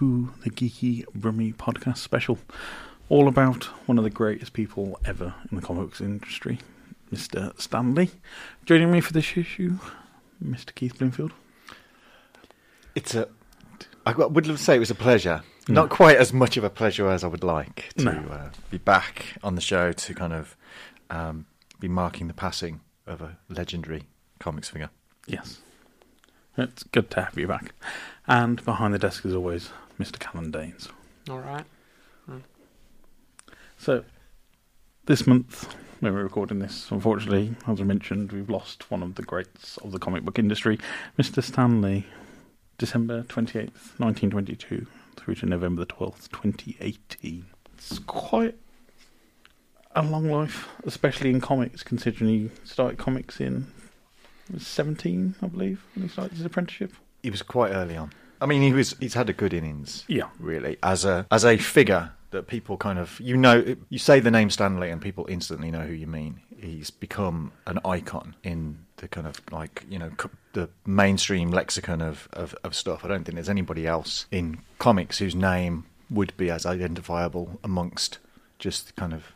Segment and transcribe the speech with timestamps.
[0.00, 2.38] To the Geeky Brummy Podcast special,
[3.10, 6.58] all about one of the greatest people ever in the comics industry,
[7.12, 7.52] Mr.
[7.60, 8.08] Stan Lee.
[8.64, 9.78] Joining me for this issue,
[10.42, 10.74] Mr.
[10.74, 11.32] Keith Bloomfield.
[12.94, 13.28] It's a.
[14.06, 15.42] I would love to say it was a pleasure.
[15.68, 18.10] Not quite as much of a pleasure as I would like to No.
[18.30, 20.56] uh, be back on the show to kind of
[21.10, 21.44] um,
[21.78, 24.04] be marking the passing of a legendary
[24.38, 24.88] comics figure.
[25.26, 25.58] Yes.
[26.56, 27.74] It's good to have you back.
[28.26, 29.68] And behind the desk, as always,
[30.00, 30.18] Mr.
[30.18, 30.88] Callan Danes.
[31.28, 31.64] All right.
[32.26, 32.38] Hmm.
[33.76, 34.04] So,
[35.04, 39.22] this month, when we're recording this, unfortunately, as I mentioned, we've lost one of the
[39.22, 40.78] greats of the comic book industry,
[41.18, 41.42] Mr.
[41.42, 42.06] Stan Lee,
[42.78, 47.44] December 28th, 1922, through to November the 12th, 2018.
[47.74, 48.56] It's quite
[49.94, 53.66] a long life, especially in comics, considering he started comics in
[54.52, 56.92] was 17, I believe, when he started his apprenticeship.
[57.22, 58.12] He was quite early on.
[58.40, 58.94] I mean, he was.
[59.00, 60.04] He's had a good innings.
[60.08, 60.28] Yeah.
[60.38, 63.76] really, as a as a figure that people kind of you know.
[63.88, 66.40] You say the name Stan Lee, and people instantly know who you mean.
[66.58, 70.10] He's become an icon in the kind of like you know
[70.52, 73.04] the mainstream lexicon of, of of stuff.
[73.04, 78.18] I don't think there's anybody else in comics whose name would be as identifiable amongst
[78.58, 79.32] just kind of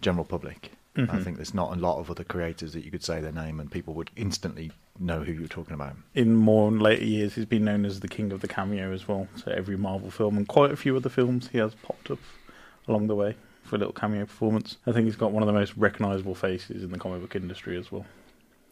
[0.00, 0.72] general public.
[0.96, 1.22] I mm-hmm.
[1.22, 3.70] think there's not a lot of other creators that you could say their name and
[3.70, 5.96] people would instantly know who you're talking about.
[6.14, 9.26] in more later years, he's been known as the king of the cameo as well.
[9.36, 12.18] So every Marvel film and quite a few other films, he has popped up
[12.86, 14.76] along the way for a little cameo performance.
[14.86, 17.78] I think he's got one of the most recognisable faces in the comic book industry
[17.78, 18.06] as well.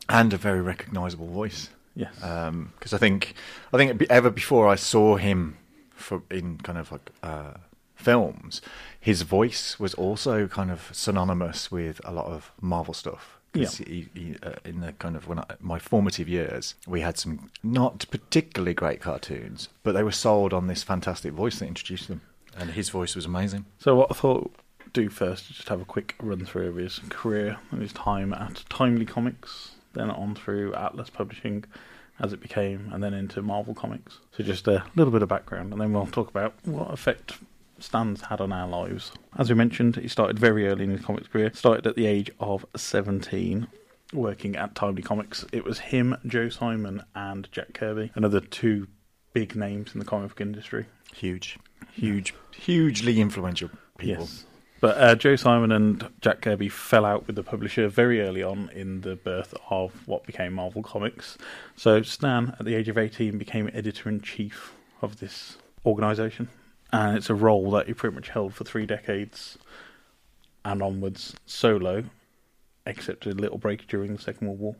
[0.08, 1.70] And a very recognisable voice.
[1.94, 3.34] Yes, because I think
[3.72, 5.58] I think ever before I saw him
[5.90, 7.54] for in kind of like uh,
[7.94, 8.62] films,
[8.98, 13.38] his voice was also kind of synonymous with a lot of Marvel stuff.
[13.52, 13.86] 'Cause Yeah.
[13.86, 17.50] he, he, uh, in the kind of when I, my formative years, we had some
[17.62, 22.22] not particularly great cartoons, but they were sold on this fantastic voice that introduced them,
[22.56, 23.66] and his voice was amazing.
[23.78, 24.54] So what I thought
[24.94, 28.32] do first is just have a quick run through of his career and his time
[28.32, 31.64] at Timely Comics, then on through Atlas Publishing
[32.20, 34.18] as it became, and then into Marvel Comics.
[34.36, 37.38] So just a little bit of background, and then we'll talk about what effect
[37.82, 39.12] Stan's had on our lives.
[39.36, 42.30] As we mentioned, he started very early in his comics career, started at the age
[42.40, 43.66] of 17.
[44.12, 48.86] Working at Timely Comics, it was him, Joe Simon, and Jack Kirby, another two
[49.32, 50.84] big names in the comic book industry.
[51.14, 51.58] Huge,
[51.92, 54.24] huge, hugely influential people.
[54.24, 54.44] Yes.
[54.82, 58.68] But uh, Joe Simon and Jack Kirby fell out with the publisher very early on
[58.74, 61.38] in the birth of what became Marvel Comics.
[61.76, 65.56] So Stan, at the age of 18, became editor in chief of this
[65.86, 66.48] organisation.
[66.92, 69.58] And it's a role that he pretty much held for three decades
[70.64, 72.04] and onwards solo,
[72.86, 74.76] except a little break during the Second World War.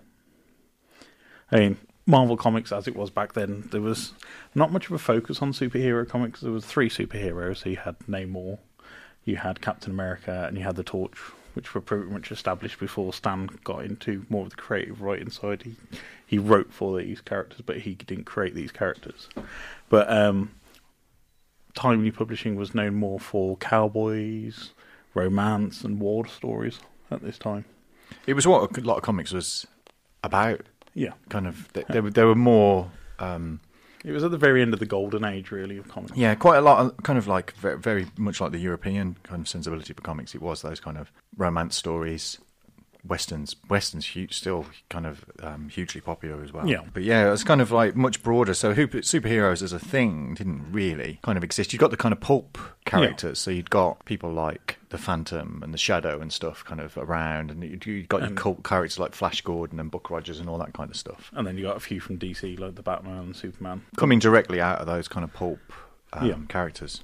[1.50, 4.12] I mean, Marvel Comics, as it was back then, there was
[4.54, 6.40] not much of a focus on superhero comics.
[6.40, 7.58] There was three superheroes.
[7.58, 8.58] So you had Namor,
[9.24, 11.16] you had Captain America, and you had the Torch,
[11.54, 15.62] which were pretty much established before Stan got into more of the creative writing side.
[15.62, 15.76] He
[16.26, 19.28] he wrote for these characters, but he didn't create these characters.
[19.88, 20.50] But um,
[21.75, 24.71] Timely Publishing was known more for cowboys,
[25.15, 27.65] romance, and war stories at this time.
[28.27, 29.66] It was what a lot of comics was
[30.22, 30.62] about.
[30.94, 32.91] Yeah, Kind of, they, they, were, they were more.
[33.19, 33.60] Um,
[34.05, 36.16] it was at the very end of the golden age, really, of comics.
[36.16, 39.41] Yeah, quite a lot, of, kind of like very, very much like the European kind
[39.41, 40.34] of sensibility for comics.
[40.34, 42.39] It was those kind of romance stories,
[43.04, 43.56] westerns.
[43.68, 46.66] Westerns huge, still kind of um, hugely popular as well.
[46.66, 46.82] Yeah.
[46.92, 48.54] but yeah, it's kind of like much broader.
[48.54, 51.72] So superheroes as a thing didn't really kind of exist.
[51.72, 53.38] You've got the kind of pulp characters.
[53.38, 57.50] So you'd got people like the Phantom and the Shadow and stuff kind of around,
[57.50, 60.48] and you you got your And- cult characters like Flash Gordon and Buck Rogers and
[60.48, 61.30] all that kind of stuff.
[61.34, 63.82] And then you got a few from DC, like the Batman and Superman.
[63.97, 65.60] Coming directly out of those kind of pulp
[66.12, 66.36] um, Yeah.
[66.48, 67.03] characters.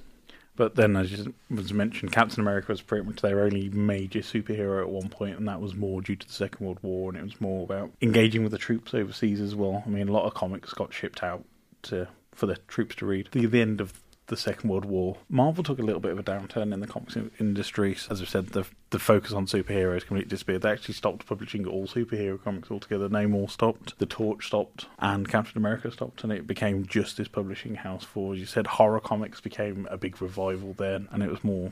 [0.59, 4.89] But then, as was mentioned, Captain America was pretty much their only major superhero at
[4.89, 7.39] one point, and that was more due to the Second World War, and it was
[7.39, 9.81] more about engaging with the troops overseas as well.
[9.85, 11.45] I mean, a lot of comics got shipped out
[11.83, 13.29] to for the troops to read.
[13.31, 13.93] The, the end of
[14.29, 17.17] the Second World War, Marvel took a little bit of a downturn in the comics
[17.39, 17.97] industry.
[18.09, 20.63] As I've said, the the focus on superheroes completely disappeared.
[20.63, 23.07] They actually stopped publishing all superhero comics altogether.
[23.07, 27.75] Namor stopped, The Torch stopped, and Captain America stopped, and it became just this publishing
[27.75, 31.71] house for, you said, horror comics became a big revival then, and it was more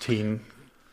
[0.00, 0.40] teen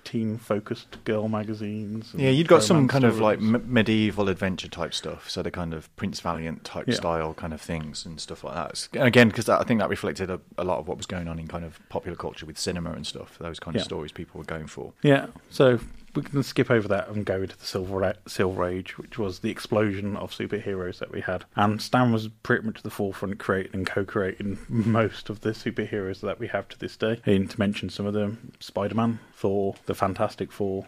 [0.05, 2.13] teen focused girl magazines.
[2.13, 5.51] and Yeah, you'd got some kind of like m- medieval adventure type stuff, so the
[5.51, 6.95] kind of Prince Valiant type Yeah.
[6.95, 8.87] style kind of things and stuff like that.
[8.93, 11.39] And again, because I think that reflected a, a lot of what was going on
[11.39, 13.37] in kind of popular culture with cinema and stuff.
[13.39, 14.93] Those kind of stories people were going for.
[15.03, 15.79] Yeah, so
[16.15, 19.49] we can skip over that and go into the Silver Silver Age, which was the
[19.51, 21.45] explosion of superheroes that we had.
[21.55, 26.21] And Stan was pretty much at the forefront, creating and co-creating most of the superheroes
[26.21, 27.19] that we have to this day.
[27.25, 30.87] And to mention some of them: Spider-Man, Thor, the Fantastic Four,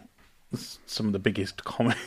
[0.85, 1.97] some of the biggest comic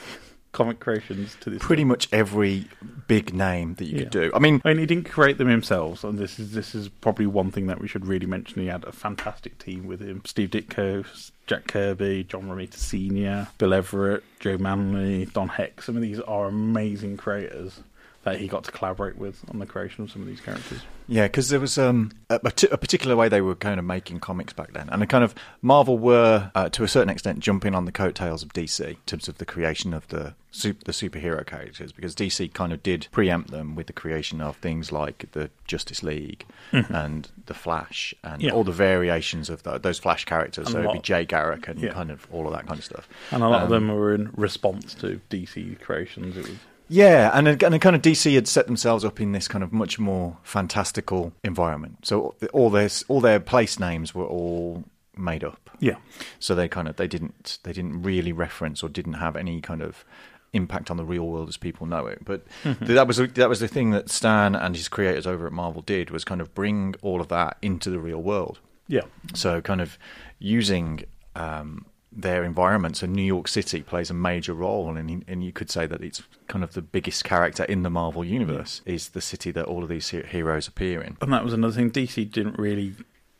[0.52, 1.62] comic creations to this.
[1.62, 1.88] Pretty day.
[1.88, 2.66] much every
[3.06, 4.02] big name that you Yeah.
[4.04, 4.30] could do.
[4.34, 7.26] I mean, I mean, he didn't create them himself, and this is this is probably
[7.26, 8.60] one thing that we should really mention.
[8.62, 13.74] He had a fantastic team with him: Steve Ditko, Jack Kirby, John Romita Senior, Bill
[13.74, 15.82] Everett, Joe Maneely, Don Heck.
[15.82, 17.80] Some of these are amazing creators
[18.22, 20.80] that he got to collaborate with on the creation of some of these characters.
[21.08, 23.84] Yeah, because there was um, a, a t- a particular way they were kind of
[23.86, 27.74] making comics back then, and kind of Marvel were uh, to a certain extent jumping
[27.74, 31.44] on the coattails of DC in terms of the creation of the super, the superhero
[31.46, 35.48] characters, because DC kind of did preempt them with the creation of things like the
[35.66, 38.42] Justice League and the Flash and Mm-hmm.
[38.48, 38.52] Yeah.
[38.52, 40.66] all the variations of tho- those Flash characters.
[40.66, 41.92] And so it'd be Jay Garrick and Yeah.
[41.92, 43.08] kind of all of that kind of stuff.
[43.32, 46.36] And a lot of Um, them were in response to DC creations.
[46.36, 46.56] It was
[46.92, 49.98] Yeah, and and kind of DC had set themselves up in this kind of much
[49.98, 51.98] more fantastical environment.
[52.04, 54.84] So all their all their place names were all
[55.16, 55.70] made up.
[55.78, 55.96] yeah,
[56.40, 59.82] So they kind of they didn't they didn't really reference or didn't have any kind
[59.82, 60.04] of
[60.52, 62.24] impact on the real world as people know it.
[62.24, 65.82] But that was that was the thing that Stan and his creators over at Marvel
[65.82, 68.58] did was kind of bring all of that into the real world.
[68.88, 69.02] yeah,
[69.34, 69.96] So, kind of
[70.40, 71.04] using
[71.36, 75.70] um, their environments, and New York City plays a major role, and and you could
[75.70, 79.50] say that it's kind of the biggest character in the Marvel universe is the city
[79.52, 81.16] that all of these heroes appear in.
[81.20, 81.90] And that was another thing.
[81.90, 82.94] DC didn't really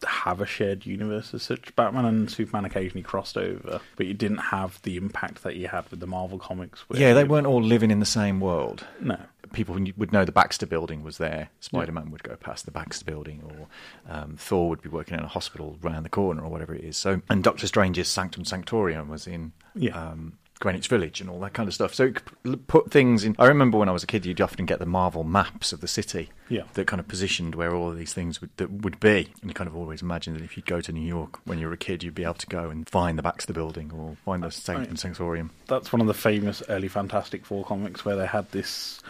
[0.06, 1.74] have a shared universe as such.
[1.76, 5.88] Batman and Superman occasionally crossed over, but you didn't have the impact that you had
[5.90, 6.84] with the Marvel comics.
[6.92, 8.86] Yeah, they weren't all living in the same world.
[9.00, 9.18] No.
[9.52, 11.48] People would know the Baxter Building was there.
[11.60, 13.66] Spider Man would go past the Baxter Building, or
[14.14, 16.96] um, Thor would be working in a hospital round the corner, or whatever it is.
[16.96, 19.98] So, and Doctor Strange's Sanctum Sanctorium was in Yeah.
[19.98, 21.92] um, Greenwich Village and all that kind of stuff.
[21.94, 22.14] So, it
[22.44, 23.34] could put things in.
[23.38, 25.88] I remember when I was a kid, you'd often get the Marvel maps of the
[25.88, 26.62] city Yeah.
[26.74, 29.32] that kind of positioned where all of these things would, that would be.
[29.40, 31.66] And you kind of always imagined that if you'd go to New York when you
[31.66, 34.42] were a kid, you'd be able to go and find the Baxter Building or find
[34.42, 35.50] the Sanctum Sanctorium.
[35.66, 39.00] That's one of the famous early Fantastic Four comics where they had this.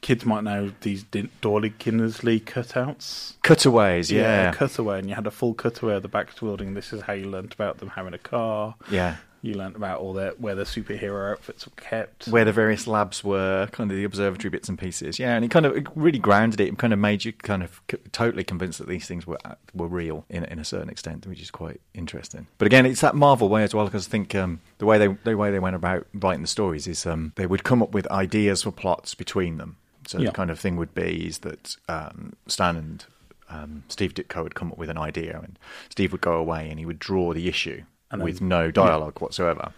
[0.00, 3.34] Kids might know these Dorling Kindersley cutouts.
[3.42, 4.52] Cutaways, yeah.
[4.52, 6.74] cutaway, and you had a full cutaway of the Baxter building.
[6.74, 8.74] This is how you learnt about them having a car.
[8.90, 9.16] Yeah.
[9.44, 12.28] You learnt about all their where the superhero outfits were kept.
[12.28, 15.18] where the various labs were, kind of the observatory bits and pieces.
[15.18, 17.62] Yeah, and it kind of it really grounded it and kind of made you kind
[17.62, 19.36] of c- totally convinced that these things were
[19.74, 22.46] were real in in a certain extent, which is quite interesting.
[22.56, 25.08] But again, it's that Marvel way as well because I think um, the way they
[25.24, 28.10] the way they went about writing the stories is um, they would come up with
[28.10, 29.76] ideas for plots between them.
[30.06, 30.26] So Yeah.
[30.30, 33.04] the kind of thing would be is that um, Stan and
[33.50, 35.58] um, Steve Ditko would come up with an idea, and
[35.90, 37.82] Steve would go away and he would draw the issue
[38.14, 39.72] And then- with no dialogue whatsoever.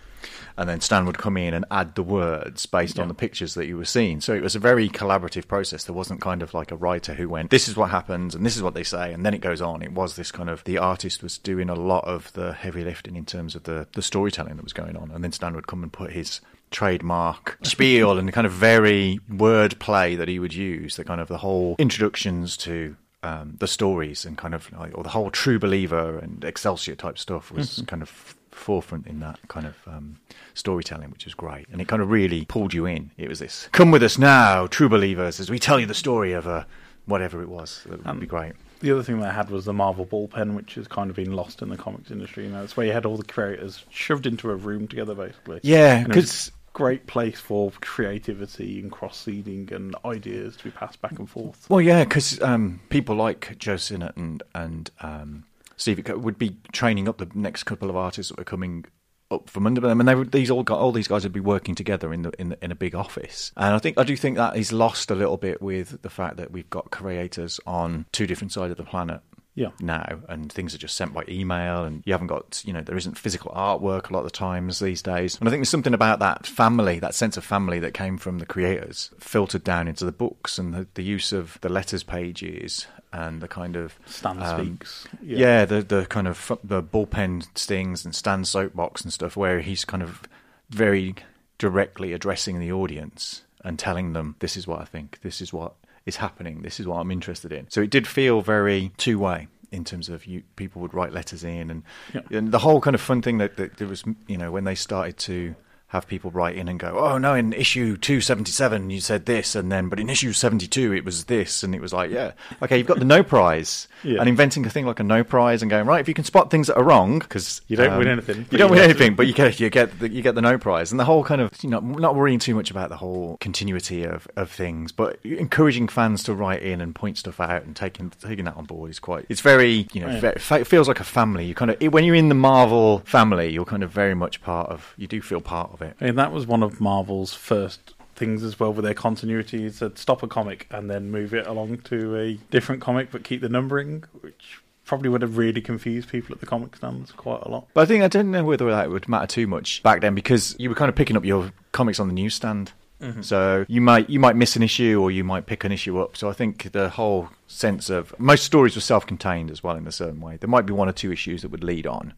[0.59, 3.67] And then Stan would come in and add the words based on the pictures that
[3.67, 4.23] you were seeing.
[4.23, 5.85] So it was a very collaborative process.
[5.85, 8.57] There wasn't kind of like a writer who went, this is what happens and this
[8.57, 9.83] is what they say, and then it goes on.
[9.83, 13.17] It was this kind of, the artist was doing a lot of the heavy lifting
[13.17, 15.11] in terms of the, the storytelling that was going on.
[15.11, 19.19] And then Stan would come and put his trademark spiel and the kind of very
[19.29, 23.67] word play that he would use, the kind of the whole introductions to um, the
[23.67, 27.83] stories and kind of like, or the whole True Believer and Excelsior type stuff was
[27.89, 30.19] kind of forefront in that kind of um,
[30.55, 31.67] storytelling, which was great.
[31.71, 33.11] And it kind of really pulled you in.
[33.17, 36.33] It was this, come with us now, True Believers, as we tell you the story
[36.33, 36.67] of a
[37.07, 37.83] whatever it was.
[37.89, 38.53] That would be great.
[38.81, 41.63] The other thing they had was the Marvel bullpen, which has kind of been lost
[41.63, 42.45] in the comics industry.
[42.45, 45.61] You know, it's where you had all the creators shoved into a room together, basically.
[45.63, 50.65] Yeah, And it was 'cause- great place for creativity and cross seeding and ideas to
[50.65, 51.65] be passed back and forth.
[51.71, 55.45] Well, yeah, because um, people like Joe Sinnott and and um,
[55.77, 58.85] Steve would be training up the next couple of artists that were coming
[59.31, 61.41] up from under them, and they would, these all got all these guys would be
[61.41, 63.53] working together in the, in the in a big office.
[63.57, 66.37] And I think I do think that is lost a little bit with the fact
[66.37, 69.21] that we've got creators on two different sides of the planet.
[69.57, 69.71] Yeah.
[69.81, 72.97] now, and things are just sent by email, and you haven't got, you know, there
[72.97, 75.39] isn't physical artwork a lot of the times these days.
[75.41, 78.39] And I think there's something about that family, that sense of family that came from
[78.39, 82.87] the creators, filtered down into the books, and the, the use of the letters pages
[83.13, 85.09] and the kind of Stan um, speaks.
[85.23, 89.85] yeah, the the kind of the bullpen stings and Stan's soapbox and stuff, where he's
[89.85, 90.23] kind of
[90.69, 91.15] very
[91.59, 95.21] directly addressing the audience and telling them, "This is what I think.
[95.23, 95.75] This is what
[96.07, 96.63] is happening.
[96.63, 100.09] This is what I'm interested in." So it did feel very two way in terms
[100.09, 101.83] of you people would write letters in and
[102.15, 102.21] Yeah.
[102.39, 104.77] and the whole kind of fun thing that, that there was, you know, when they
[104.77, 105.55] started to
[105.97, 109.71] have people write in and go, oh no, in issue 277 you said this, and
[109.71, 112.87] then, but in issue 72 it was this, and it was like, yeah, okay, you've
[112.87, 114.21] got the no prize, Yeah.
[114.21, 116.51] and inventing a thing like a no prize and going right, if you can spot
[116.51, 119.15] things that are wrong, because You don't win um, anything, you don't win have anything,
[119.17, 121.41] but you get you get the, you get the no prize, and the whole kind
[121.41, 125.19] of you know not worrying too much about the whole continuity of, of things, but
[125.25, 128.91] encouraging fans to write in and point stuff out and taking taking that on board
[128.91, 129.27] is quite.
[129.29, 130.33] It's very you know Yeah.
[130.39, 131.45] ve- it feels like a family.
[131.47, 134.69] You kind of when you're in the Marvel family, you're kind of very much part
[134.71, 134.95] of.
[134.97, 135.86] You do feel part of it.
[136.01, 139.99] And that was one of Marvel's first things as well with their continuity is that
[139.99, 143.49] stop a comic and then move it along to a different comic but keep the
[143.49, 147.67] numbering, which probably would have really confused people at the comic stands quite a lot.
[147.75, 150.57] But I think I don't know whether that would matter too much back then because
[150.59, 152.73] you were kind of picking up your comics on the newsstand.
[153.21, 156.17] So you might you might miss an issue or you might pick an issue up.
[156.17, 159.93] So I think the whole sense of most stories were self-contained as well in a
[159.93, 160.37] certain way.
[160.39, 162.15] There might be one or two issues that would lead on.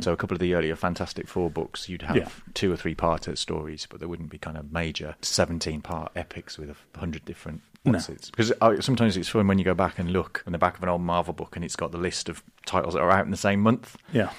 [0.00, 2.28] So a couple of the earlier Fantastic Four books, you'd have Yeah.
[2.54, 6.70] two or three part stories, but there wouldn't be kind of major seventeen-part epics with
[6.70, 7.62] a hundred different.
[7.84, 7.98] No.
[7.98, 10.82] Because uh, sometimes it's fun when you go back and look on the back of
[10.82, 13.30] an old Marvel book and it's got the list of titles that are out in
[13.30, 14.30] the same month Yeah.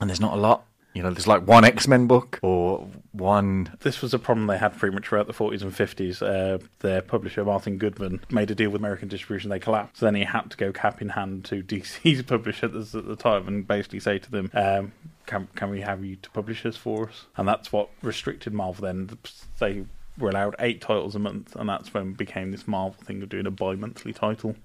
[0.00, 0.64] and there's not a lot.
[0.98, 3.70] You know, there's like one X Men book or one.
[3.82, 6.20] This was a problem they had pretty much throughout the 40s and 50s.
[6.20, 9.48] Uh, their publisher, Martin Goodman, made a deal with American distribution.
[9.48, 9.98] They collapsed.
[9.98, 13.46] So then he had to go cap in hand to DC's publisher at the time
[13.46, 14.90] and basically say to them, um,
[15.26, 17.26] can, can we have you to publish this for us?
[17.36, 19.16] And that's what restricted Marvel then.
[19.60, 19.84] They
[20.18, 23.46] were allowed eight titles a month, and that's when became this Marvel thing of doing
[23.46, 24.56] a bi monthly title.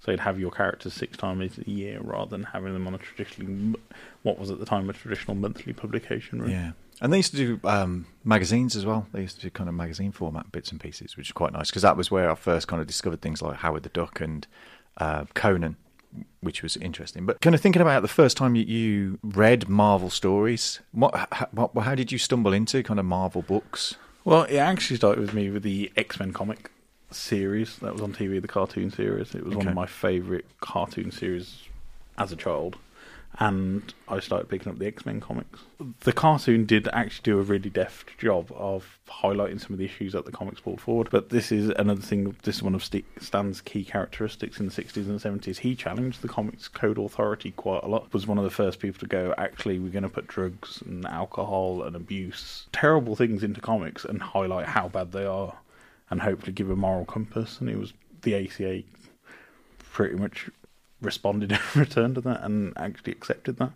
[0.00, 2.98] So you'd have your characters six times a year rather than having them on a
[2.98, 3.78] traditionally,
[4.22, 6.42] what was at the time a traditional monthly publication.
[6.42, 6.52] Really.
[6.52, 6.72] Yeah.
[7.00, 9.06] And they used to do um, magazines as well.
[9.12, 11.70] They used to do kind of magazine format bits and pieces, which is quite nice
[11.70, 14.46] because that was where I first kind of discovered things like Howard the Duck and
[14.98, 15.76] uh, Conan,
[16.40, 17.24] which was interesting.
[17.24, 21.94] But kind of thinking about the first time you, read Marvel stories, what, how, how
[21.94, 23.96] did you stumble into kind of Marvel books?
[24.26, 26.70] Well, it actually started with me with the X Men comic
[27.10, 29.34] series that was on TV, the cartoon series.
[29.34, 31.62] It was one of my favourite cartoon series
[32.18, 32.76] as a child.
[33.38, 35.60] And I started picking up the X Men comics.
[36.00, 40.12] The cartoon did actually do a really deft job of highlighting some of the issues
[40.12, 41.08] that the comics brought forward.
[41.10, 45.08] But this is another thing, this is one of Stan's key characteristics in the 60s
[45.08, 45.58] and 70s.
[45.58, 48.12] He challenged the comics code authority quite a lot.
[48.12, 51.06] Was one of the first people to go, actually, we're going to put drugs and
[51.06, 55.56] alcohol and abuse, terrible things into comics and highlight how bad they are
[56.10, 57.60] and hopefully give a moral compass.
[57.60, 58.84] And it was the CCA
[59.92, 60.50] pretty much
[61.00, 63.72] responded in return to that and actually accepted that.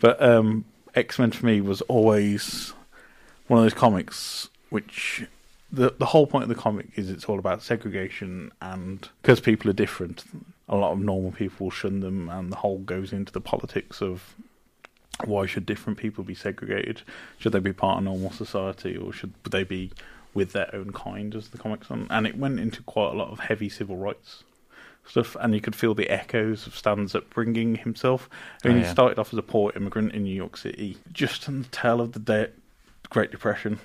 [0.00, 0.64] But um,
[0.94, 2.72] X Men for me was always
[3.46, 5.26] one of those comics which
[5.72, 9.70] the the whole point of the comic is it's all about segregation and because people
[9.70, 10.24] are different,
[10.68, 14.34] a lot of normal people shun them, and the whole goes into the politics of
[15.24, 17.02] why should different people be segregated?
[17.38, 19.92] Should they be part of normal society, or should they be
[20.34, 22.06] with their own kind, as the comics on?
[22.10, 24.44] And it went into quite a lot of heavy civil rights
[25.06, 28.28] stuff, and you could feel the echoes of Stan's upbringing himself.
[28.64, 31.48] I mean, Oh, he started off as a poor immigrant in New York City, just
[31.48, 32.50] on the tail of the de-
[33.10, 33.78] Great Depression,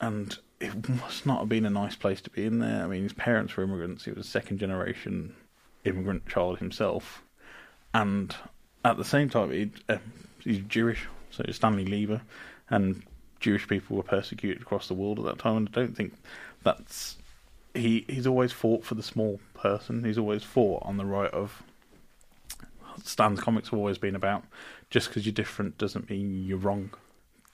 [0.00, 2.82] and it must not have been a nice place to be in there.
[2.84, 5.34] I mean, his parents were immigrants; he was a second generation
[5.84, 7.22] immigrant child himself,
[7.92, 8.34] and
[8.84, 9.98] at the same time, he, uh,
[10.42, 12.22] he's Jewish, so he's Stanley Lieber,
[12.70, 13.02] and
[13.40, 15.58] Jewish people were persecuted across the world at that time.
[15.58, 16.14] And I don't think
[16.62, 17.16] that's
[17.74, 18.04] he.
[18.08, 20.04] He's always fought for the small person.
[20.04, 21.62] He's always fought on the right of.
[23.02, 24.44] Stan's comics have always been about
[24.88, 26.90] just because you're different doesn't mean you're wrong.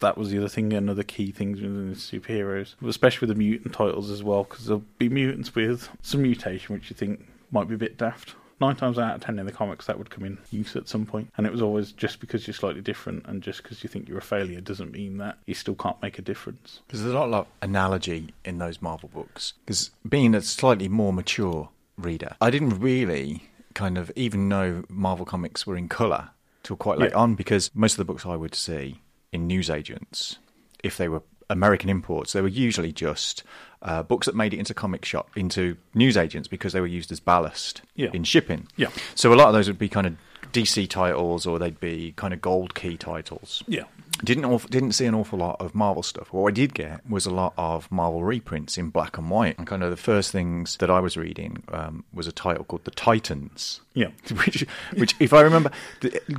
[0.00, 3.74] That was the other thing, another key thing within the superheroes, especially with the mutant
[3.74, 7.74] titles as well, because there'll be mutants with some mutation which you think might be
[7.74, 8.34] a bit daft.
[8.61, 11.07] Nine times out of ten in the comics, that would come in use at some
[11.07, 14.09] point, and it was always just because you're slightly different and just because you think
[14.09, 16.81] you're a failure doesn't mean that you still can't make a difference.
[16.87, 19.55] Because there's a lot of analogy in those Marvel books.
[19.64, 25.25] Because being a slightly more mature reader, I didn't really kind of even know Marvel
[25.25, 26.31] comics were in colour
[26.62, 27.19] till quite late Yeah.
[27.19, 27.35] on.
[27.37, 29.00] Because most of the books I would see
[29.33, 30.38] in newsagents,
[30.85, 33.43] if they were American imports, they were usually just
[33.82, 37.20] uh, books that made it into comic shop into newsagents because they were used as
[37.20, 38.10] ballast Yeah.
[38.12, 38.66] in shipping.
[38.76, 38.88] Yeah.
[39.14, 40.16] So a lot of those would be kind of
[40.52, 43.62] DC titles or they'd be kind of gold key titles.
[43.66, 43.84] Yeah.
[44.25, 46.30] Didn't didn't see an awful lot of Marvel stuff.
[46.32, 49.56] What I did get was a lot of Marvel reprints in black and white.
[49.56, 52.84] And kind of the first things that I was reading um, was a title called
[52.84, 53.80] The Titans.
[53.94, 54.08] Yeah.
[54.44, 55.70] Which, which, if I remember,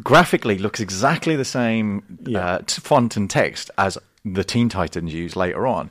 [0.03, 2.39] graphically looks exactly the same Yeah.
[2.45, 5.89] uh, font and text as the Teen Titans use later on.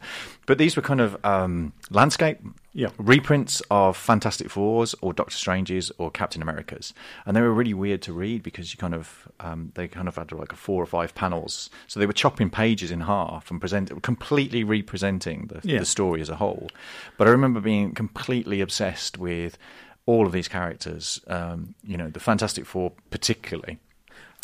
[0.50, 2.40] But these were kind of um, landscape
[2.72, 2.88] Yeah.
[2.98, 6.92] reprints of Fantastic Fours or Doctor Stranges or Captain Americas,
[7.24, 10.16] and they were really weird to read because you kind of um, they kind of
[10.16, 13.60] had like a four or five panels, so they were chopping pages in half and
[13.60, 15.78] present completely representing the, Yeah.
[15.78, 16.68] the story as a whole.
[17.16, 19.56] But I remember being completely obsessed with
[20.04, 21.20] all of these characters.
[21.28, 23.78] Um, you know, the Fantastic Four particularly.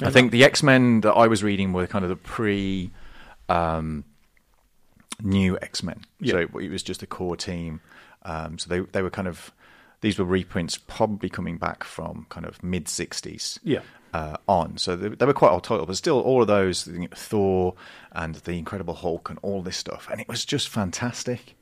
[0.00, 2.92] I think the X Men that I was reading were kind of the pre.
[3.48, 4.04] Um,
[5.23, 6.02] new X Men.
[6.20, 6.32] Yeah.
[6.32, 7.80] So it was just a core team.
[8.23, 9.52] Um, so they they were kind of
[10.00, 13.58] these were reprints probably coming back from kind of mid '60s.
[13.62, 13.80] Yeah.
[14.14, 17.75] Uh, on, so they, they were quite old titles, but still all of those, Thor
[18.12, 21.55] and the Incredible Hulk and all this stuff, and it was just fantastic.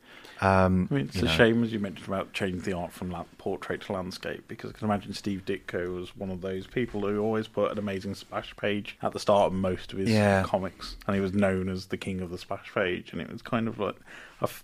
[0.44, 1.30] Um, I mean, it's a know.
[1.30, 4.72] shame, as you mentioned, about changing the art from la- portrait to landscape, because I
[4.74, 8.54] can imagine Steve Ditko was one of those people who always put an amazing splash
[8.56, 10.42] page at the start of most of his Yeah.
[10.42, 13.42] comics, and he was known as the king of the splash page, and it was
[13.42, 13.96] kind of like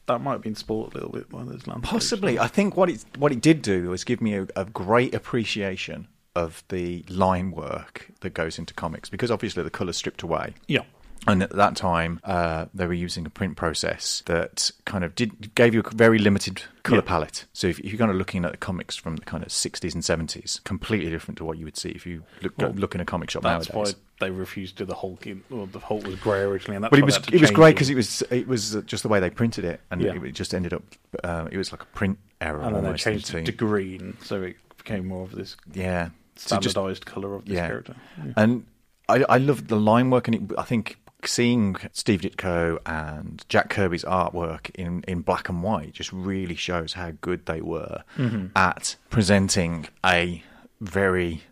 [0.07, 1.89] that might have been spoiled a little bit by those landscapes.
[1.91, 2.39] Possibly.
[2.39, 6.07] I think what it what it did do was give me a, a great appreciation
[6.37, 10.55] of the line work that goes into comics because obviously the colour's stripped away.
[10.69, 10.83] Yeah.
[11.27, 15.55] And at that time, uh, they were using a print process that kind of did
[15.55, 17.09] gave you a very limited color Yeah.
[17.09, 17.45] palette.
[17.53, 19.93] So if, if you're kind of looking at the comics from the kind of 60s
[19.95, 23.03] and 70s, completely different to what you would see if you look, Well, look in
[23.03, 23.67] a comic shop nowadays.
[23.67, 23.95] That's nowadays.
[24.19, 25.27] why they refused to do the Hulk.
[25.27, 27.75] In, well, the Hulk was grey originally, and that's But it was it was great
[27.75, 30.15] because it was it was uh, just the way they printed it, and Yeah.
[30.15, 30.83] it, it just ended up
[31.23, 32.61] uh, it was like a print error.
[32.63, 36.57] and then they changed it to green, so it became more of this yeah So
[36.59, 37.67] just- standardized color of this yeah.
[37.67, 37.95] character.
[38.25, 38.33] Yeah.
[38.37, 38.67] And
[39.09, 40.97] I, I loved the line work, and it, I think
[41.27, 46.95] seeing Steve Ditko and Jack Kirby's artwork in, in black and white just really shows
[46.95, 48.47] how good they were Mm-hmm.
[48.57, 50.43] at presenting a
[50.81, 51.43] very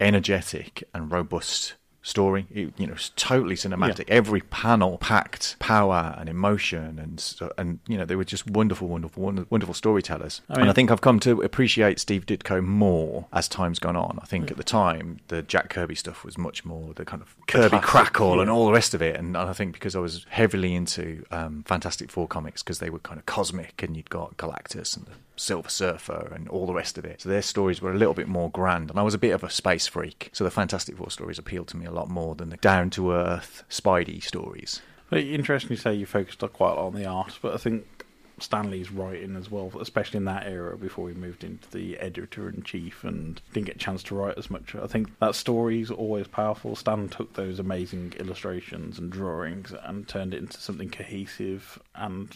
[0.00, 1.74] energetic and robust
[2.06, 2.46] story.
[2.50, 4.04] It, you know, it's totally cinematic.
[4.08, 9.22] Every panel packed power and emotion, and and you know they were just wonderful, wonderful,
[9.50, 10.40] wonderful, storytellers.
[10.48, 14.18] mean- and I think I've come to appreciate Steve Ditko more as time's gone on.
[14.22, 17.34] I think at the time the Jack Kirby stuff was much more the kind of
[17.48, 19.16] Kirby classic, crackle and all the rest of it.
[19.16, 23.00] And I think because I was heavily into um, Fantastic Four comics because they were
[23.00, 26.98] kind of cosmic, and you'd got Galactus and the Silver Surfer and all the rest
[26.98, 27.22] of it.
[27.22, 29.44] So their stories were a little bit more grand, and I was a bit of
[29.44, 30.30] a space freak.
[30.32, 33.12] So the Fantastic Four stories appealed to me a lot more than the down to
[33.12, 34.80] earth Spidey stories.
[35.10, 38.04] But interesting you say you focused quite a lot on the art, but I think
[38.38, 42.48] Stan Lee's writing as well, especially in that era before we moved into the editor
[42.48, 44.74] in chief and didn't get a chance to write as much.
[44.74, 46.76] I think that story's always powerful.
[46.76, 52.34] Stan took those amazing illustrations and drawings and turned it into something cohesive and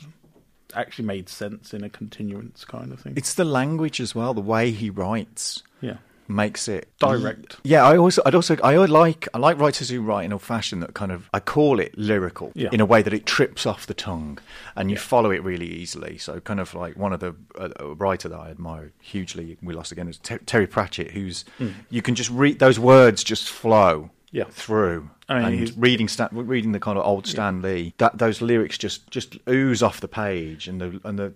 [0.74, 3.14] actually made sense in a continuance kind of thing.
[3.16, 5.62] It's the language as well, the way he writes.
[5.80, 5.96] yeah.
[6.28, 7.56] makes it Direct.
[7.64, 10.78] Yeah, I also, I'd also, I like, I like writers who write in a fashion
[10.78, 12.68] that kind of, I call it lyrical, Yeah.
[12.70, 14.38] in a way that it trips off the tongue,
[14.76, 16.18] and you follow it really easily.
[16.18, 19.90] So, kind of like one of the uh, writer that I admire hugely, we lost
[19.90, 21.44] again, is Ter- Terry Pratchett, who's
[21.90, 24.10] you can just read those words just flow.
[24.32, 24.44] Yeah.
[24.50, 28.42] through I mean, and reading Stan, reading the kind of old Stan Lee, that those
[28.42, 31.30] lyrics just just ooze off the page, and the and the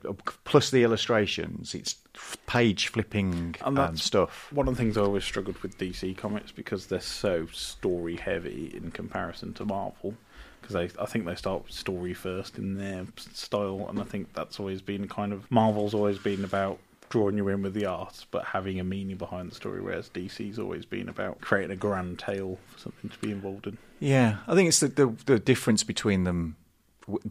[0.44, 1.96] plus the illustrations, it's
[2.46, 4.52] page flipping And um, stuff.
[4.52, 8.72] One of the things I always struggled with DC comics because they're so story heavy
[8.74, 10.14] in comparison to Marvel.
[10.60, 14.80] Because I think they start story first in their style, and I think that's always
[14.80, 16.78] been kind of Marvel's always been about
[17.14, 19.80] drawing you in with the art, but having a meaning behind the story.
[19.80, 23.78] Whereas DC's always been about creating a grand tale for something to be involved in.
[24.00, 26.56] Yeah, I think it's the, the the difference between them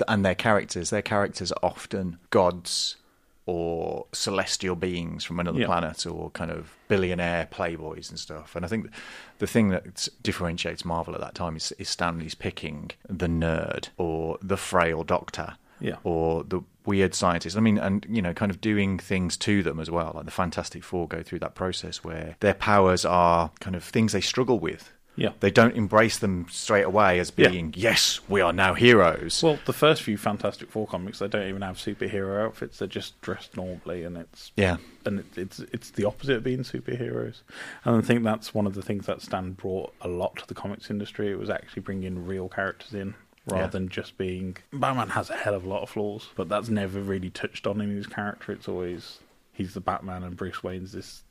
[0.07, 0.89] and their characters.
[0.89, 2.95] Their characters are often gods
[3.45, 5.65] or celestial beings from another Yeah.
[5.65, 8.55] planet or kind of billionaire playboys and stuff.
[8.55, 8.89] And I think
[9.39, 13.89] the thing that differentiates Marvel at that time is, is Stan Lee's picking the nerd
[13.97, 15.97] or the frail doctor Yeah.
[16.03, 17.55] or the weird scientists.
[17.55, 20.11] I mean, and you know, kind of doing things to them as well.
[20.15, 24.13] Like the Fantastic Four go through that process where their powers are kind of things
[24.13, 24.91] they struggle with.
[25.15, 25.33] Yeah.
[25.41, 27.49] They don't embrace them straight away as Yeah.
[27.49, 29.43] being, yes, we are now heroes.
[29.43, 33.21] Well, the first few Fantastic Four comics, they don't even have superhero outfits; they're just
[33.21, 34.77] dressed normally, and it's yeah.
[35.05, 37.41] and it, it's it's the opposite of being superheroes.
[37.85, 40.55] And I think that's one of the things that Stan brought a lot to the
[40.55, 41.29] comics industry.
[41.31, 43.13] It was actually bringing real characters in
[43.45, 43.67] rather Yeah.
[43.67, 47.01] than just being Batman has a hell of a lot of flaws, but that's never
[47.01, 48.51] really touched on in his character.
[48.51, 49.19] It's always
[49.51, 51.23] he's the Batman and Bruce Wayne's this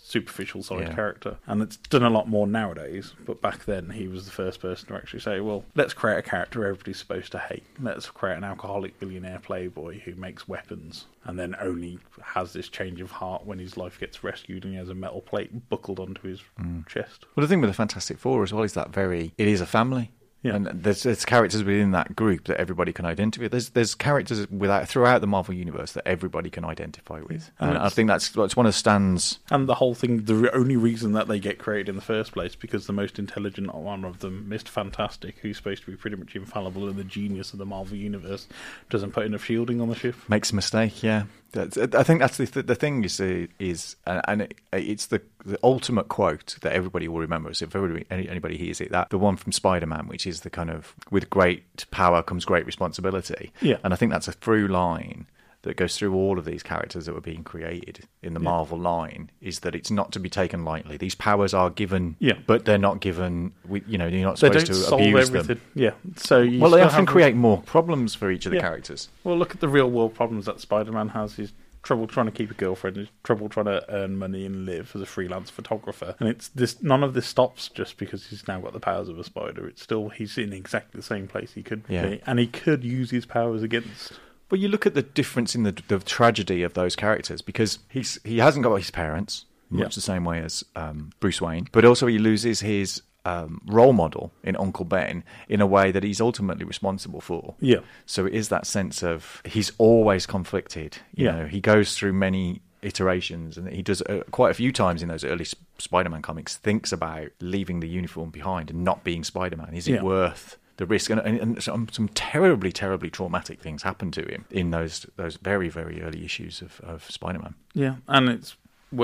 [0.00, 0.94] superficial side Yeah.
[0.94, 3.12] character, and it's done a lot more nowadays.
[3.26, 6.22] But back then, he was the first person to actually say, "Well, let's create a
[6.22, 7.64] character everybody's supposed to hate.
[7.78, 13.02] Let's create an alcoholic billionaire playboy who makes weapons, and then only has this change
[13.02, 16.26] of heart when his life gets rescued and he has a metal plate buckled onto
[16.26, 16.86] his Mm.
[16.86, 19.60] chest." Well, the thing with the Fantastic Four as well is that very it is
[19.60, 20.10] a family.
[20.42, 20.54] Yeah.
[20.54, 23.44] And there's, there's characters within that group that everybody can identify.
[23.44, 23.52] with.
[23.52, 27.78] There's there's characters without throughout the Marvel universe that everybody can identify with, And and
[27.78, 29.40] I think that's that's one of Stan's.
[29.50, 32.54] And the whole thing, the only reason that they get created in the first place
[32.54, 34.68] because the most intelligent one of them, Mr.
[34.68, 38.46] Fantastic, who's supposed to be pretty much infallible and the genius of the Marvel universe,
[38.90, 40.14] doesn't put enough shielding on the ship.
[40.28, 41.24] Makes a mistake, yeah.
[41.52, 45.58] That's, I think that's the the thing is is and, and it, it's the the
[45.62, 47.54] ultimate quote that everybody will remember.
[47.54, 50.40] So if everybody, any, anybody hears it, that the one from Spider Man, which is
[50.40, 53.50] the kind of with great power comes great responsibility.
[53.62, 53.78] Yeah.
[53.82, 55.26] and I think that's a through line
[55.68, 59.30] that goes through all of these characters that were being created in the Marvel line
[59.42, 60.96] is that it's not to be taken lightly.
[60.96, 62.38] These powers are given, Yeah.
[62.46, 63.52] but they're not given.
[63.66, 65.46] We, you know, you're not supposed to abuse everything.
[65.56, 65.60] them.
[65.74, 65.90] Yeah.
[66.16, 68.62] So you Well, they often create more problems for each of the Yeah.
[68.62, 69.10] characters.
[69.24, 71.36] Well, look at the real world problems that Spider Man has.
[71.36, 71.52] He's
[71.82, 72.96] trouble trying to keep a girlfriend.
[72.96, 76.16] He's trouble trying to earn money and live as a freelance photographer.
[76.18, 76.82] And it's this.
[76.82, 79.66] None of this stops just because he's now got the powers of a spider.
[79.68, 82.06] It's still he's in exactly the same place he could Yeah.
[82.06, 84.12] be, and he could use his powers against.
[84.50, 88.18] Well, you look at the difference in the the tragedy of those characters because he's
[88.24, 89.88] he hasn't got his parents much Yeah.
[89.94, 94.32] the same way as um, Bruce Wayne, but also he loses his um, role model
[94.42, 97.54] in Uncle Ben in a way that he's ultimately responsible for.
[97.60, 97.80] Yeah.
[98.06, 100.96] So it is that sense of he's always conflicted.
[101.14, 101.32] You Yeah.
[101.32, 105.08] know, he goes through many iterations, and he does uh, quite a few times in
[105.08, 106.56] those early S- Spider-Man comics.
[106.56, 109.74] Thinks about leaving the uniform behind and not being Spider-Man.
[109.74, 110.02] Is it Yeah.
[110.02, 111.10] worth the risk?
[111.10, 115.68] And, and, some, some terribly, terribly traumatic things happen to him in those those very,
[115.68, 117.54] very early issues of, of Spider-Man.
[117.74, 118.56] Yeah, and it's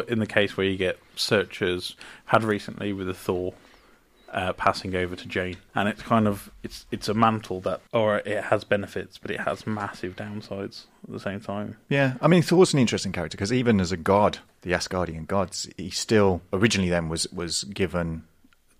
[0.08, 1.94] in the case where you get searchers
[2.26, 3.52] had recently with the Thor
[4.32, 8.18] uh, passing over to Jane, and it's kind of it's it's a mantle that, or
[8.18, 11.76] it has benefits, but it has massive downsides at the same time.
[11.88, 15.68] Yeah, I mean Thor's an interesting character because even as a god, the Asgardian gods,
[15.76, 18.24] he still originally then was was given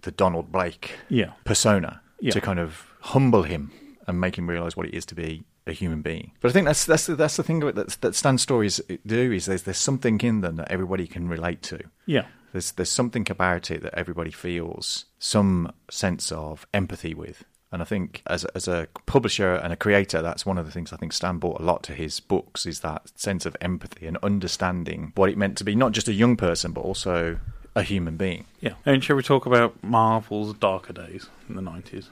[0.02, 1.33] the Donald Blake Yeah.
[1.44, 2.33] persona Yeah.
[2.33, 3.70] to kind of humble him
[4.07, 6.33] and make him realize what it is to be a human being.
[6.40, 9.46] But I think that's that's the, that's the thing that that Stan stories do is
[9.46, 11.81] there's there's something in them that everybody can relate to.
[12.07, 17.44] Yeah, There's there's something about it that everybody feels some sense of empathy with.
[17.72, 20.70] And I think as a, as a publisher and a creator, that's one of the
[20.70, 24.07] things I think Stan brought a lot to his books is that sense of empathy
[24.07, 27.38] and understanding what it meant to be not just a young person but also
[27.76, 28.44] a human being.
[28.60, 28.74] yeah.
[28.87, 32.08] And shall we talk about Marvel's darker days in the nineties?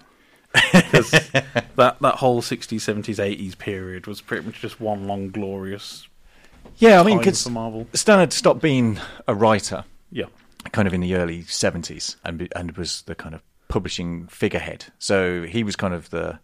[0.72, 1.11] Because
[1.77, 6.07] that that whole sixties, seventies, eighties period was pretty much just one long glorious
[6.77, 7.87] Yeah, I mean, because Marvel.
[7.94, 10.27] Stan had stopped being a writer Yeah,
[10.72, 14.87] kind of in the early 70s and and was the kind of publishing figurehead.
[14.98, 16.38] So he was kind of the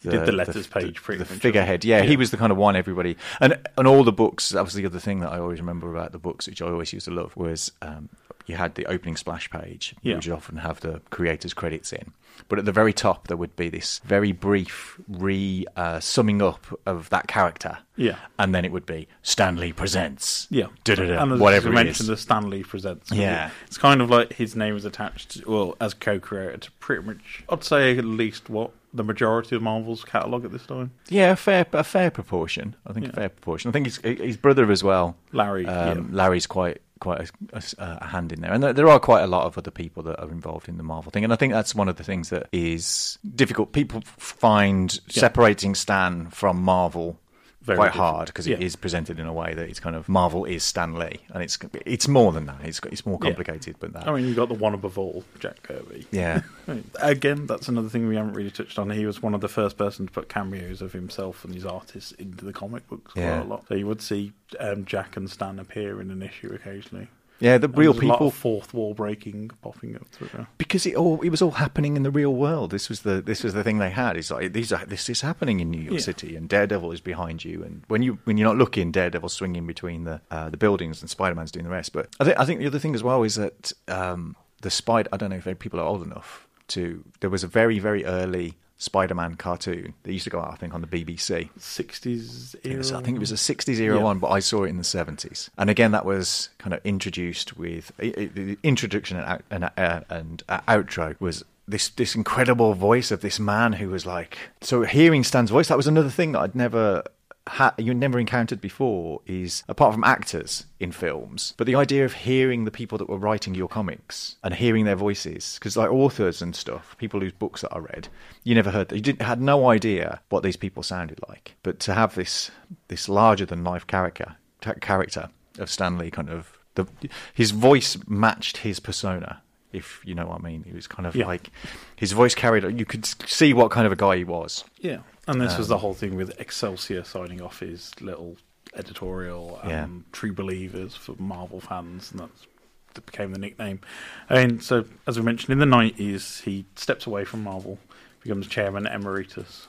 [0.00, 1.84] He did the letters page pretty the much, figurehead.
[1.84, 2.10] Yeah, he?
[2.10, 4.50] he was the kind of one everybody and and all the books.
[4.50, 6.92] That was the other thing that I always remember about the books, which I always
[6.92, 8.08] used to love, was um,
[8.48, 10.16] you had the opening splash page, Yeah.
[10.16, 12.12] which would often have the creators' credits in.
[12.48, 16.66] But at the very top, there would be this very brief re uh, summing up
[16.86, 17.78] of that character.
[17.96, 18.14] Yeah.
[18.38, 20.46] and then it would be Stan Lee presents.
[20.50, 23.10] Yeah, Da-da-da, and as whatever you mentioned, the Stan Lee presents.
[23.10, 23.50] Yeah.
[23.66, 27.64] it's kind of like his name is attached, well, as co-creator to pretty much, I'd
[27.64, 30.92] say at least what the majority of Marvel's catalog at this time.
[31.08, 32.76] Yeah, a fair a fair proportion.
[32.86, 33.68] I think a fair proportion.
[33.68, 36.16] I think his his brother as well, Larry, Um, yeah.
[36.16, 37.20] Larry's quite quite
[37.52, 39.70] a, a- a hand in there, and there, there are quite a lot of other
[39.70, 41.24] people that are involved in the Marvel thing.
[41.24, 43.72] And I think that's one of the things that is difficult.
[43.72, 47.18] People find separating Stan from Marvel.
[47.68, 48.14] Very quite difficult.
[48.14, 48.66] hard because it Yeah.
[48.66, 51.56] is presented in a way that it's kind of Marvel is Stan Lee, and it's
[51.86, 52.58] it's more than that.
[52.64, 53.28] It's it's more Yeah.
[53.28, 56.06] complicated, but that I mean, you've got the one above all, Jack Kirby.
[56.10, 56.42] yeah.
[56.68, 58.90] I mean, Again, that's another thing we haven't really touched on.
[58.90, 62.12] He was one of the first person to put cameos of himself and his artists
[62.12, 63.42] into the comic books quite Yeah.
[63.42, 63.64] a lot.
[63.68, 67.08] So you would see um, Jack and Stan appear in an issue occasionally.
[67.40, 70.28] Yeah, the real there's a lot people fourth wall breaking popping up through.
[70.34, 70.48] there.
[70.58, 72.70] because it all it was all happening in the real world.
[72.72, 74.16] This was the this was the thing they had.
[74.16, 76.00] It's like these are this is happening in New York Yeah.
[76.00, 77.62] City, and Daredevil is behind you.
[77.62, 81.08] And when you when you're not looking, Daredevil's swinging between the uh, the buildings, and
[81.08, 81.92] Spider Man's doing the rest.
[81.92, 85.08] But I think I think the other thing as well is that um, the Spider.
[85.12, 87.04] I don't know if people are old enough to.
[87.20, 90.72] There was a very very early Spider-Man cartoon that used to go out, I think,
[90.72, 91.50] on the BBC.
[91.58, 92.78] 60s era.
[92.78, 94.02] was- I think it was a 60s era Yeah.
[94.02, 95.50] one, but I saw it in the 70s.
[95.58, 100.42] And again, that was kind of introduced with the introduction and, out, and, uh, and
[100.48, 104.38] uh, outro was this this incredible voice of this man who was like.
[104.62, 107.02] So hearing Stan's voice, that was another thing that I'd never
[107.48, 112.12] ha- you never encountered before is apart from actors in films, but the idea of
[112.12, 116.40] hearing the people that were writing your comics and hearing their voices, because like authors
[116.40, 118.08] and stuff, people whose books that I read,
[118.44, 118.92] you never heard.
[118.92, 121.56] You didn't had no idea what these people sounded like.
[121.62, 122.50] But to have this
[122.88, 124.36] this larger than life character
[124.80, 126.86] character of Stan Lee, kind of the
[127.34, 130.62] his voice matched his persona if you know what I mean.
[130.64, 131.26] He was kind of Yeah.
[131.26, 131.50] like
[131.96, 132.64] his voice carried.
[132.78, 134.64] You could see what kind of a guy he was.
[134.80, 138.36] Yeah, and this was Um, the whole thing with Excelsior signing off his little
[138.74, 139.86] editorial um, Yeah.
[140.12, 142.46] True Believers for Marvel fans, and that's
[142.94, 143.80] that became the nickname.
[144.28, 147.78] And so, as we mentioned, in the nineties, he steps away from Marvel,
[148.22, 149.68] becomes chairman emeritus,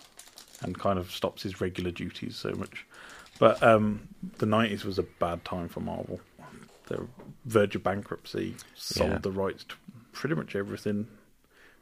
[0.62, 2.86] and kind of stops his regular duties so much.
[3.38, 4.08] But um,
[4.40, 6.20] the nineties was a bad time for Marvel.
[6.88, 7.06] They're
[7.46, 9.18] verge of bankruptcy, sold Yeah.
[9.20, 9.76] the rights to
[10.12, 11.08] pretty much everything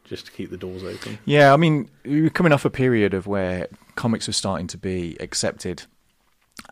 [0.07, 1.19] just to keep the doors open.
[1.25, 4.77] Yeah, I mean, we were coming off a period of where comics were starting to
[4.77, 5.83] be accepted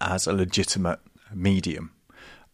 [0.01, 0.99] as a legitimate
[1.33, 1.91] medium,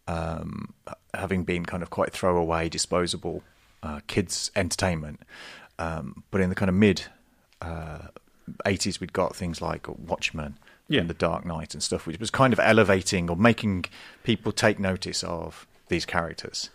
[0.08, 0.74] um,
[1.13, 3.44] having been kind of quite throwaway, disposable
[3.84, 5.22] uh, kids' entertainment.
[5.80, 7.04] Um, but in the kind of mid
[7.62, 8.08] uh,
[8.65, 11.02] 80s, we'd got things like Watchmen Yeah.
[11.02, 13.86] and The Dark Knight and stuff, which was kind of elevating or making
[14.24, 16.70] people take notice of these characters.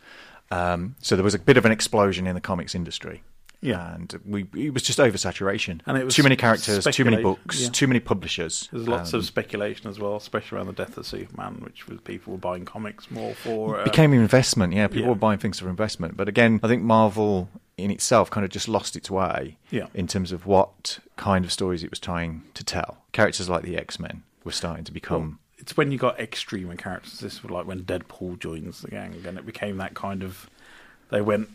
[0.50, 3.22] Um, so there was a bit of an explosion in the comics industry.
[3.66, 3.94] Yeah.
[3.94, 5.80] and we it was just oversaturation.
[5.86, 7.68] And it was too many characters, too many books, yeah.
[7.70, 8.68] too many publishers.
[8.72, 12.00] There's lots Um, of speculation as well, especially around the death of Superman, which was
[12.02, 13.80] people were buying comics more for.
[13.80, 14.72] Uh, became an investment.
[14.72, 15.08] Yeah, people yeah.
[15.08, 16.16] were buying things for investment.
[16.16, 19.88] But again, I think Marvel in itself kind of just lost its way Yeah.
[19.92, 23.04] in terms of what kind of stories it was trying to tell.
[23.12, 25.38] Characters like the X Men were starting to become.
[25.58, 27.18] it's when you got extreme characters.
[27.20, 30.48] This was like when Deadpool joins the gang, and it became that kind of.
[31.10, 31.50] They went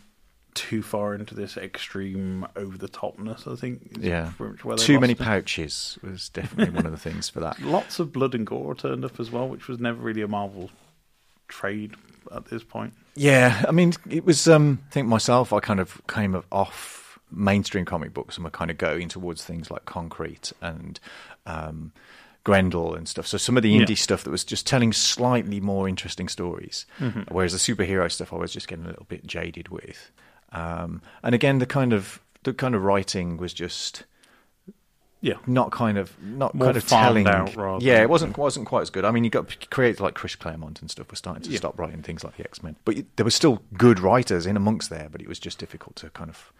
[0.53, 3.51] too far into this extreme over the topness.
[3.51, 3.97] I think.
[3.99, 4.31] yeah,
[4.77, 5.19] too many it.
[5.19, 7.59] pouches was definitely one of the things for that.
[7.61, 10.69] Lots of blood and gore turned up as well, which was never really a Marvel
[11.47, 11.95] trade
[12.33, 12.93] at this point.
[13.15, 14.47] Yeah, I mean, it was.
[14.47, 18.49] Um, I think myself, I kind of came of- off mainstream comic books and were
[18.51, 20.99] kind of going towards things like Concrete and
[21.45, 21.93] um,
[22.43, 23.25] Grendel and stuff.
[23.27, 23.95] So some of the indie Yeah.
[23.95, 27.33] stuff that was just telling slightly more interesting stories, Mm-hmm.
[27.33, 30.11] whereas the superhero stuff I was just getting a little bit jaded with.
[30.51, 34.03] Um, and again, the kind of the kind of writing was just
[35.21, 37.27] Yeah, not kind of not More kind of telling.
[37.27, 39.05] out yeah, it wasn't wasn't quite as good.
[39.05, 41.57] I mean, you got creators like Chris Claremont and stuff were starting to Yeah.
[41.57, 44.89] stop writing things like the X Men, but there were still good writers in amongst
[44.89, 45.07] there.
[45.11, 46.51] But it was just difficult to kind of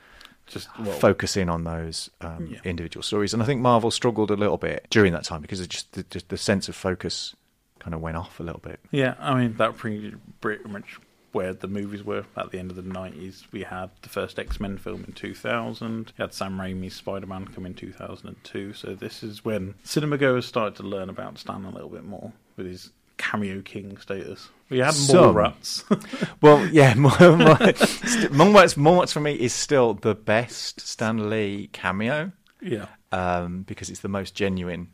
[0.48, 2.60] just well, focus in on those um, Yeah.
[2.64, 3.34] individual stories.
[3.34, 6.04] And I think Marvel struggled a little bit during that time because it just the,
[6.04, 7.36] just the sense of focus
[7.80, 8.80] kind of went off a little bit.
[8.92, 11.00] Yeah, I mean that pretty pretty much
[11.32, 13.46] where the movies were at the end of the nineties.
[13.52, 16.14] We had the first X Men film in two thousand.
[16.18, 18.74] we had Sam Raimi's Spider Man come in two thousand and two.
[18.74, 22.32] So this is when cinema goers started to learn about Stan a little bit more
[22.58, 24.50] with his cameo king status.
[24.70, 25.38] We had more Some.
[25.38, 25.84] rats.
[26.42, 32.32] Well, yeah, Mallrats Mallrats for me is still the best Stan Lee cameo.
[32.62, 34.90] yeah, um, because it's the most genuine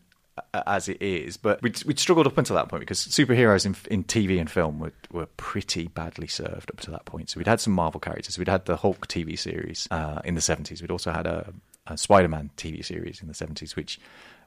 [0.53, 1.37] as it is.
[1.37, 4.79] But we'd, we'd struggled up until that point because superheroes in, in TV and film
[4.79, 7.29] were, were pretty badly served up to that point.
[7.29, 8.37] So we'd had some Marvel characters.
[8.37, 10.81] We'd had the Hulk TV series uh, in the 70s.
[10.81, 11.53] We'd also had a,
[11.87, 13.99] a Spider Man TV series in the 70s, which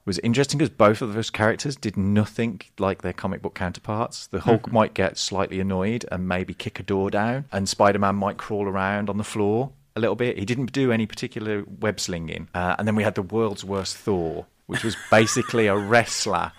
[0.05, 4.26] was interesting because both of those characters did nothing like their comic book counterparts.
[4.29, 8.16] The Hulk might get slightly annoyed and maybe kick a door down, and Spider Man
[8.16, 10.38] might crawl around on the floor a little bit.
[10.38, 12.48] He didn't do any particular web slinging.
[12.55, 16.52] Uh, and then we had the world's worst Thor, which was basically a wrestler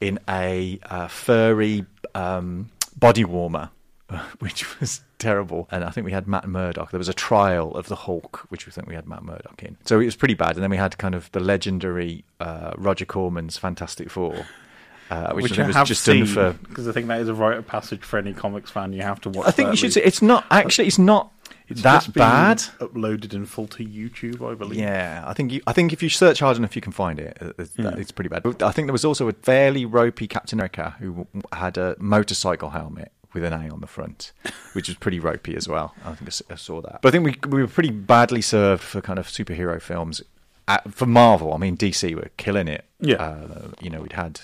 [0.00, 3.70] in a uh, furry um, body warmer.
[4.40, 6.90] Which was terrible, and I think we had Matt Murdock.
[6.90, 9.78] There was a trial of the Hulk, which we think we had Matt Murdock in.
[9.86, 10.54] So it was pretty bad.
[10.56, 14.44] And then we had kind of the legendary uh, Roger Corman's Fantastic Four,
[15.12, 17.58] uh, which, I think was just done for because I think that is a rite
[17.58, 18.92] of passage for any comics fan.
[18.92, 19.46] You have to watch.
[19.46, 20.86] I think you should say it's not actually.
[20.86, 21.32] It's not
[21.68, 22.58] It's that bad.
[22.80, 24.78] Uploaded in full to YouTube, I believe.
[24.78, 27.36] Yeah, I think you, I think if you search hard enough, you can find it.
[27.58, 27.94] It's, Yeah.
[27.96, 28.44] it's pretty bad.
[28.62, 33.12] I think there was also a fairly ropey Captain America who had a motorcycle helmet
[33.34, 34.32] with an A on the front,
[34.74, 35.94] which was pretty ropey as well.
[36.04, 37.00] I think I saw that.
[37.02, 40.22] But I think we we were pretty badly served for kind of superhero films.
[40.68, 42.84] At, for Marvel, I mean, DC were killing it.
[43.00, 43.16] Yeah.
[43.16, 44.40] uh, you know, we'd had.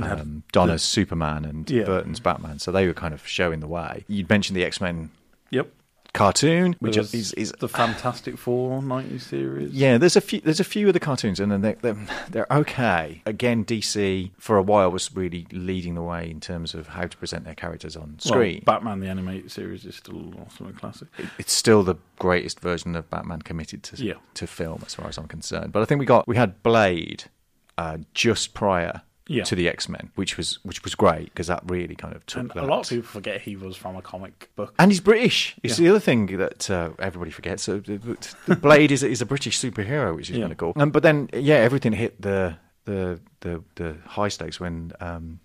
[0.00, 1.84] Um, Donner's Superman and Yeah.
[1.84, 4.04] Burton's Batman, so they were kind of showing the way.
[4.08, 5.10] You'd mentioned the X Men
[5.50, 5.68] Yep.
[6.14, 9.72] cartoon, which is, is the Fantastic Four 90 series.
[9.74, 10.40] yeah, there's a few.
[10.40, 11.96] There's a few of the cartoons, and then they're, they're
[12.30, 13.20] they're okay.
[13.26, 17.16] Again, DC for a while was really leading the way in terms of how to
[17.18, 18.62] present their characters on Well, screen.
[18.64, 21.08] Batman the animated series is still awesome classic.
[21.38, 24.14] it's still the greatest version of Batman committed to Yeah.
[24.34, 25.72] to film, as far as I'm concerned.
[25.72, 27.24] But I think we got we had Blade
[27.78, 29.44] uh, just prior Yeah.
[29.44, 32.40] to the X Men, which was which was great because that really kind of took
[32.40, 32.64] And that.
[32.64, 34.74] a lot of people forget he was from a comic book.
[34.78, 35.54] And he's British.
[35.62, 35.84] It's Yeah.
[35.84, 37.62] the other thing that uh, everybody forgets.
[37.62, 37.80] So
[38.60, 40.42] Blade is, is a British superhero, which is Yeah.
[40.44, 40.72] kind of cool.
[40.76, 45.38] Um, but then, yeah, everything hit the the the, the high stakes when um,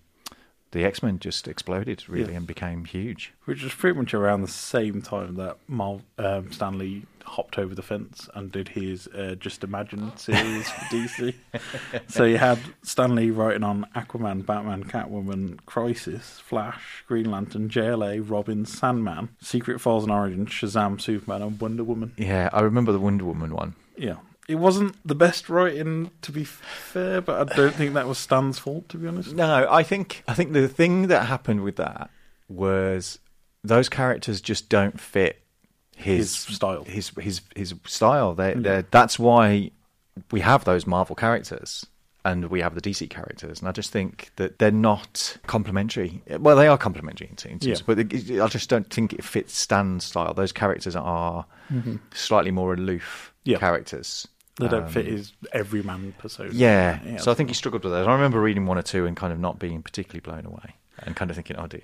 [0.71, 2.37] the X Men just exploded, really, Yeah.
[2.39, 3.33] and became huge.
[3.45, 7.75] Which was pretty much around the same time that Mal, um, Stan Lee hopped over
[7.75, 11.35] the fence and did his uh, Just Imagine series for DC.
[12.07, 18.27] so you had Stan Lee writing on Aquaman, Batman, Catwoman, Crisis, Flash, Green Lantern, JLA,
[18.27, 22.13] Robin, Sandman, Secret Files and Origins, Shazam, Superman, and Wonder Woman.
[22.17, 23.75] Yeah, I remember the Wonder Woman one.
[23.97, 24.17] Yeah.
[24.47, 28.57] It wasn't the best writing, to be fair, but I don't think that was Stan's
[28.57, 29.33] fault, to be honest.
[29.33, 32.09] No, I think I think the thing that happened with that
[32.47, 33.19] was
[33.61, 35.43] those characters just don't fit
[35.97, 36.83] his, His style.
[36.85, 38.33] His his his style.
[38.35, 39.71] They they that's why
[40.31, 41.85] we have those Marvel characters
[42.25, 46.21] and we have the DC characters, and I just think that they're not complementary.
[46.39, 47.75] Well, they are complementary in terms, Yeah.
[47.85, 50.33] but I just don't think it fits Stan's style.
[50.33, 51.45] Those characters are
[52.13, 53.51] slightly more aloof Mm-hmm.
[53.51, 53.57] Yeah.
[53.59, 54.27] characters.
[54.59, 56.49] They don't Um, fit his everyman persona.
[56.51, 57.17] yeah.
[57.17, 58.05] so I think he struggled with those.
[58.07, 61.15] I remember reading one or two and kind of not being particularly blown away and
[61.15, 61.83] kind of thinking, oh dear.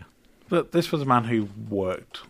[0.50, 2.22] But this was a man who worked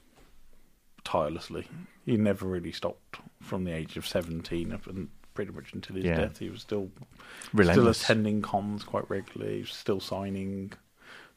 [1.03, 1.67] tirelessly.
[2.05, 6.05] He never really stopped from the age of 17 up and pretty much until his
[6.05, 6.17] Yeah.
[6.17, 6.39] death.
[6.39, 6.91] He was still
[7.53, 7.97] Relentless.
[7.97, 10.73] still attending cons quite regularly, still signing,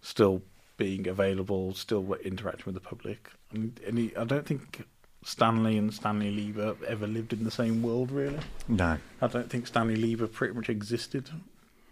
[0.03, 0.43] still
[0.77, 3.31] being available, still interacting with the public.
[3.53, 4.87] And, and he, I don't think
[5.25, 8.39] Stanley and Stanley Lieber ever lived in the same world, really.
[8.69, 8.99] No.
[9.23, 11.31] I don't think Stanley Lieber pretty much existed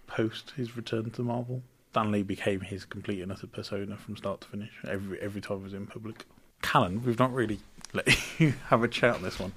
[0.06, 1.62] post his return to Marvel.
[1.92, 4.72] Stanley became his complete and utter persona from start to finish.
[4.86, 6.26] Every every time he was in public.
[6.64, 7.60] Callan, we've not really
[7.92, 8.08] let
[8.40, 9.52] you have a chat on this one.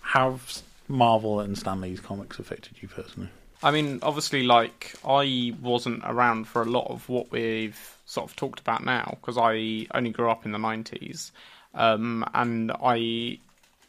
[0.00, 3.28] How have Marvel and Stan Lee's comics affected you personally?
[3.62, 8.36] I mean, obviously, like I wasn't around for a lot of what we've sort of
[8.36, 11.32] talked about now because I only grew up in the nineties,
[11.74, 13.38] um, and I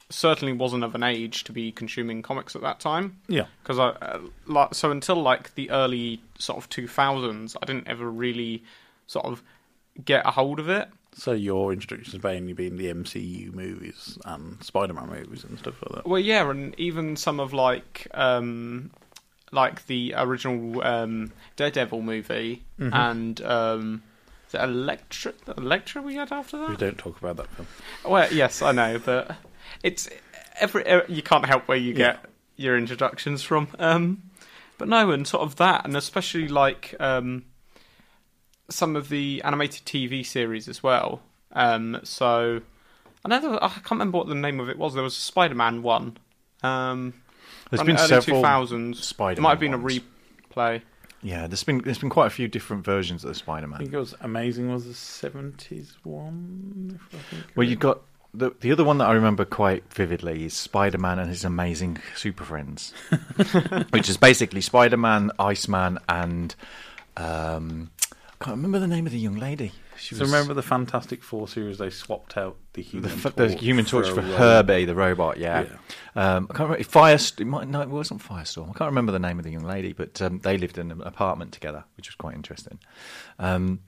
[0.10, 3.20] certainly wasn't of an age to be consuming comics at that time.
[3.28, 3.46] Yeah.
[3.64, 7.88] because I uh, like so until like the early sort of two thousands, I didn't
[7.88, 8.64] ever really
[9.08, 9.44] sort of
[10.04, 10.90] get a hold of it.
[11.18, 15.96] So your introduction has mainly been the MCU movies and Spider-Man movies and stuff like
[16.04, 16.08] that.
[16.08, 18.92] Well, yeah, and even some of like um,
[19.52, 22.94] like the original um, Daredevil movie Mm-hmm.
[22.94, 24.04] and um,
[24.52, 26.70] the Elektra, Elektra we had after that.
[26.72, 27.68] We don't talk about that film.
[28.04, 29.38] Well, yes, I know, but
[29.84, 30.10] it's
[30.60, 31.96] every uh, you can't help where you Yeah.
[32.14, 32.26] get
[32.58, 33.70] your introductions from.
[33.80, 34.24] Um,
[34.78, 37.46] but no, and sort of that, and especially like um,
[38.70, 41.22] some of the animated TV series as well.
[41.52, 42.62] Um, so
[43.24, 44.94] I know I can't remember what the name of it was.
[44.94, 46.18] There was a Spider-Man one.
[46.64, 47.14] Um,
[47.70, 48.92] There's around been early several 2000s.
[48.92, 49.98] It Spider-Man It might have been ones.
[49.98, 50.02] a
[50.54, 50.82] replay.
[51.22, 53.76] Yeah, there's been there's been quite a few different versions of the Spider-Man.
[53.76, 54.72] I think it was amazing.
[54.72, 57.00] Was the seventies one?
[57.12, 58.02] If I think Well, you've got
[58.34, 62.44] the the other one that I remember quite vividly is Spider-Man and his amazing super
[62.44, 62.94] friends,
[63.92, 66.54] which is basically Spider-Man, Iceman, and
[67.18, 67.90] um,
[68.42, 69.72] I can't remember the name of the young lady.
[69.98, 71.78] She So was remember the Fantastic Four series?
[71.78, 74.38] They swapped out the the, human f- torch the Human Torch for robot.
[74.38, 75.38] Herbie the robot.
[75.38, 75.66] Yeah,
[76.16, 76.84] Um, I can't remember.
[76.84, 78.70] Firest, it might, no, it wasn't Firestorm.
[78.70, 81.02] I can't remember the name of the young lady, but um, they lived in an
[81.02, 82.78] apartment together, which was quite interesting.
[83.40, 83.80] Um,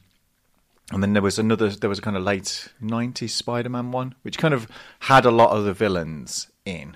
[0.92, 1.70] and then there was another.
[1.70, 4.68] There was a kind of late '90s Spider-Man one, which kind of
[5.02, 6.96] had a lot of the villains in,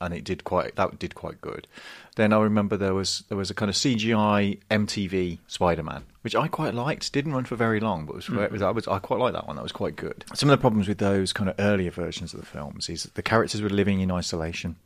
[0.00, 0.74] and it did quite.
[0.74, 1.68] That did quite good.
[2.16, 6.48] Then I remember there was there was a kind of CGI MTV Spider-Man, which I
[6.48, 7.12] quite liked.
[7.12, 9.46] Didn't run for very long, but was, it was I was I quite liked that
[9.46, 9.56] one.
[9.56, 10.24] That was quite good.
[10.34, 13.22] Some of the problems with those kind of earlier versions of the films is the
[13.22, 14.76] characters were living in isolation.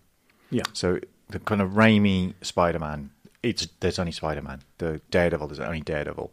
[0.51, 0.65] Yeah.
[0.73, 3.11] So the kind of Raimi Spider-Man,
[3.45, 4.63] it's there's only Spider-Man.
[4.79, 6.33] The Daredevil, there's only Daredevil,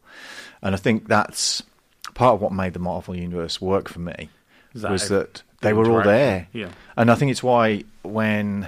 [0.63, 1.61] and I think that's
[2.15, 4.29] part of what made the Marvel universe work for me
[4.73, 6.47] that was that they were all there.
[6.53, 6.69] Yeah.
[6.95, 8.67] and I think it's why when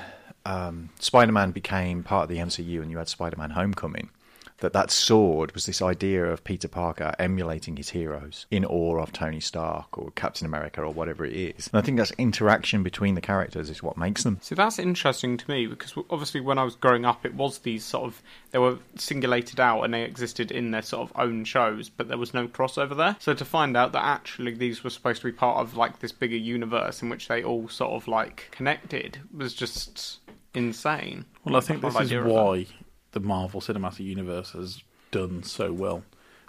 [0.50, 4.10] um, Spider-Man became part of the MCU and you had Spider-Man: Homecoming.
[4.58, 9.14] That that sword was this idea of Peter Parker emulating his heroes in awe of
[9.14, 11.70] Tony Stark or Captain America or whatever it is.
[11.72, 14.40] And I think that's interaction between the characters is what makes them.
[14.42, 17.86] So that's interesting to me because obviously when I was growing up, it was these
[17.86, 21.88] sort of they were singulated out and they existed in their sort of own shows,
[21.88, 23.16] but there was no crossover there.
[23.20, 26.12] So to find out that actually these were supposed to be part of like this
[26.12, 30.20] bigger universe in which they all sort of like connected was just
[30.54, 31.26] insane.
[31.44, 32.34] Well, I think The this is idea of that.
[32.34, 32.66] why
[33.12, 36.04] the Marvel Cinematic Universe has done so well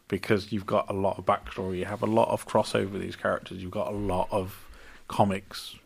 [0.09, 3.17] because you've got a lot of backstory, you have a lot of crossover with these
[3.17, 4.67] characters, you've got a lot of
[5.09, 5.77] comics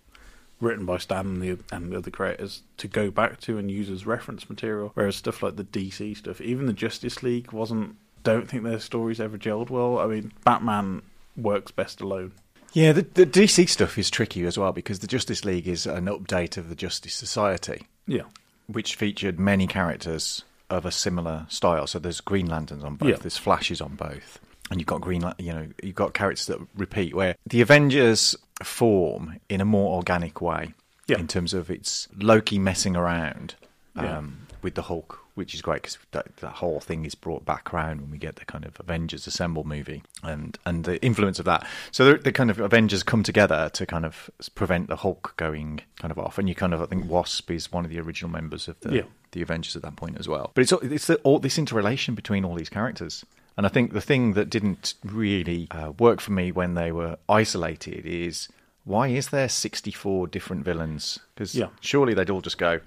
[0.61, 3.91] written by Stan and the, and the other creators to go back to and use
[3.91, 4.93] as reference material.
[4.95, 9.21] Whereas stuff like the DC stuff, even the Justice League, wasn't don't think their stories
[9.21, 9.99] ever gelled well.
[9.99, 11.03] I mean, Batman
[11.37, 12.33] works best alone.
[12.73, 16.07] Yeah, the, the DC stuff is tricky as well because the Justice League is an
[16.07, 18.23] update of the Justice Society, Yeah.
[18.67, 21.87] which featured many characters of a similar style.
[21.87, 23.17] So there's Green Lanterns on both, Yeah.
[23.17, 24.41] there's Flashes on both,
[24.71, 27.15] and you've got Green, you know, you've got characters that repeat.
[27.15, 30.73] Where the Avengers form in a more organic way,
[31.07, 31.19] Yeah.
[31.19, 33.55] in terms of it's Loki messing around
[33.97, 34.05] um,
[34.51, 34.57] Yeah.
[34.63, 38.01] with the Hulk, which is great because that, that whole thing is brought back around
[38.01, 41.67] when we get the kind of Avengers Assemble movie and and the influence of that.
[41.91, 45.81] So the, the kind of Avengers come together to kind of prevent the Hulk going
[45.97, 48.31] kind of off, and you kind of I think Wasp is one of the original
[48.31, 49.03] members of the Yeah.
[49.33, 50.53] the Avengers at that point as well.
[50.55, 53.25] But it's it's the, all this interrelation between all these characters.
[53.57, 57.17] And I think the thing that didn't really uh, work for me when they were
[57.29, 58.49] isolated is
[58.85, 61.19] why is there 64 different villains?
[61.35, 61.69] Because Yeah.
[61.81, 62.81] surely they'd all just go,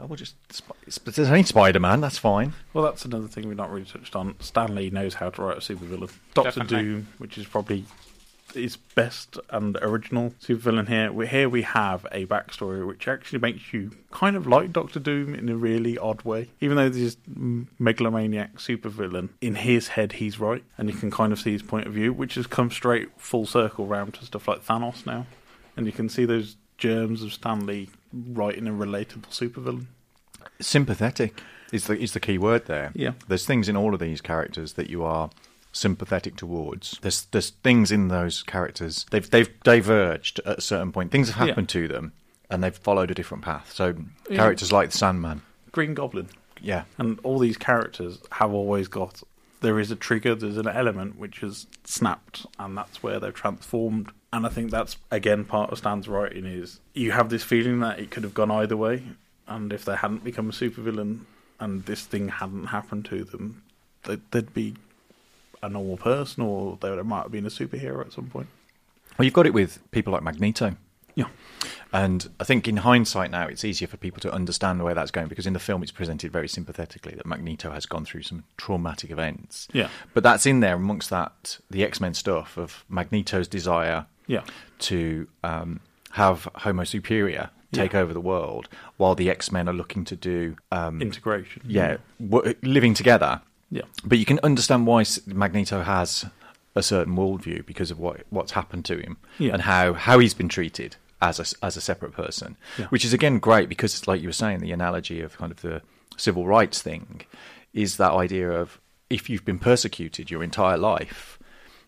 [0.00, 2.54] oh, we'll just, Sp- there's only Spider Man, that's fine.
[2.72, 4.34] Well, that's another thing we've not really touched on.
[4.40, 6.12] Stanley knows how to write a supervillain.
[6.34, 6.82] Doctor Definitely.
[6.82, 7.84] Doom, which is probably
[8.52, 11.10] his best and original supervillain here.
[11.10, 15.34] We, here we have a backstory which actually makes you kind of like Doctor Doom
[15.34, 16.50] in a really odd way.
[16.60, 21.32] Even though this m- megalomaniac supervillain, in his head he's right, and you can kind
[21.32, 24.46] of see his point of view, which has come straight full circle round to stuff
[24.46, 25.26] like Thanos now.
[25.76, 29.86] And you can see those germs of Stanley writing a relatable supervillain.
[30.60, 31.40] Sympathetic
[31.72, 32.92] is the, is the key word there.
[32.94, 33.12] Yeah.
[33.28, 35.30] There's things in all of these characters that you are
[35.72, 36.98] sympathetic towards.
[37.00, 39.06] There's there's things in those characters.
[39.10, 41.10] They've they've diverged at a certain point.
[41.10, 41.52] Things have Yeah.
[41.52, 42.12] happened to them
[42.50, 43.72] and they've followed a different path.
[43.72, 43.94] So
[44.30, 44.36] Yeah.
[44.36, 45.42] characters like the Sandman.
[45.72, 46.28] Green Goblin.
[46.60, 46.84] Yeah.
[46.98, 49.22] And all these characters have always got
[49.60, 54.10] there is a trigger, there's an element which has snapped, and that's where they're transformed.
[54.34, 58.00] And I think that's again part of Stan's writing is you have this feeling that
[58.00, 59.04] it could have gone either way,
[59.46, 61.20] and if they hadn't become a supervillain
[61.60, 63.62] and this thing hadn't happened to them,
[64.02, 64.74] they'd, they'd be
[65.62, 68.48] a normal person, or they might have been a superhero at some point.
[69.16, 70.74] Well, you've got it with people like Magneto.
[71.14, 71.28] Yeah.
[71.92, 75.28] And I think in hindsight now, it's easier for people to understand where that's going
[75.28, 79.12] because in the film it's presented very sympathetically that Magneto has gone through some traumatic
[79.12, 79.68] events.
[79.72, 79.90] Yeah.
[80.12, 84.42] But that's in there amongst that, the X Men stuff of Magneto's desire Yeah.
[84.80, 85.80] to um,
[86.12, 88.00] have Homo Superior take Yeah.
[88.00, 90.56] over the world while the X Men are looking to do.
[90.72, 91.62] Um, Integration.
[91.66, 93.40] yeah, w- living together.
[93.70, 93.82] Yeah.
[94.04, 96.24] But you can understand why Magneto has
[96.76, 99.52] a certain worldview because of what what's happened to him Yeah.
[99.54, 102.86] and how, how he's been treated as a, as a separate person, Yeah.
[102.86, 105.82] which is again great because, like you were saying, the analogy of kind of the
[106.16, 107.22] civil rights thing
[107.72, 108.78] is that idea of
[109.10, 111.38] if you've been persecuted your entire life,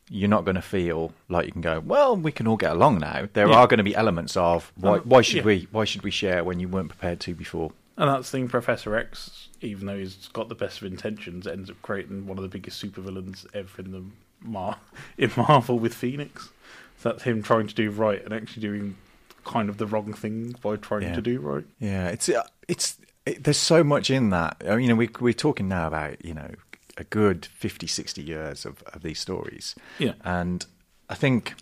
[0.09, 2.99] you're not going to feel like you can go, well, we can all get along
[3.01, 3.27] now.
[3.33, 3.57] There Yeah.
[3.57, 5.43] are going to be elements of why, Um, why should yeah.
[5.45, 7.73] we why should we share when you weren't prepared to before?
[7.97, 11.71] And that's the thing, Professor X, even though he's got the best of intentions, ends
[11.71, 14.05] up creating one of the biggest supervillains ever in the
[14.43, 14.77] Mar-
[15.19, 16.51] in Marvel with Phoenix.
[16.99, 18.97] So that's him trying to do right and actually doing
[19.45, 21.15] kind of the wrong thing by trying Yeah.
[21.15, 21.65] to do right.
[21.81, 24.63] Yeah, it's uh, it's it, there's so much in that.
[24.69, 26.51] I mean, you know, we we're talking now about you know
[26.97, 29.75] a good 50, 60 years of, of these stories.
[29.99, 30.15] Yeah.
[30.25, 30.65] and
[31.09, 31.55] I think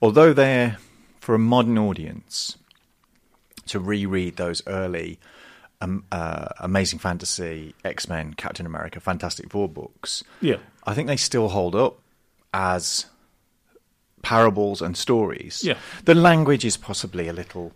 [0.00, 0.78] although they're
[1.20, 2.58] for a modern audience
[3.66, 5.18] to reread those early.
[5.80, 10.22] Um, uh, Amazing Fantasy, X Men, Captain America, Fantastic Four books.
[10.40, 10.58] Yeah.
[10.86, 11.98] I think they still hold up
[12.54, 13.06] as
[14.22, 15.62] parables and stories.
[15.64, 15.78] Yeah.
[16.04, 17.72] the language is possibly a little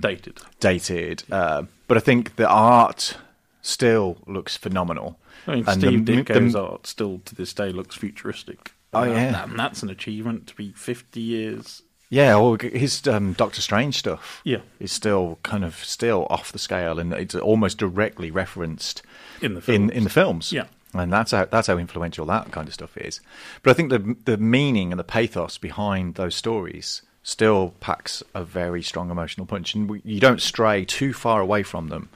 [0.00, 0.40] Dated.
[0.60, 3.16] dated, uh, but I think the art
[3.62, 5.18] still looks phenomenal.
[5.46, 8.72] I mean, And Steve m- Ditko's the- art still to this day looks futuristic.
[8.92, 9.42] Oh, And that- yeah.
[9.44, 11.82] and that's an achievement to be 50 years.
[12.10, 14.58] Yeah, well, his um, Doctor Strange stuff Yeah.
[14.78, 19.02] is still kind of still off the scale, and it's almost directly referenced
[19.40, 19.90] In the in films.
[19.92, 20.52] in the films.
[20.52, 20.66] Yeah.
[20.96, 23.20] and that's how that's how influential that kind of stuff is.
[23.64, 28.44] But I think the the meaning and the pathos behind those stories still packs a
[28.44, 32.08] very strong emotional punch, and we, you don't stray too far away from them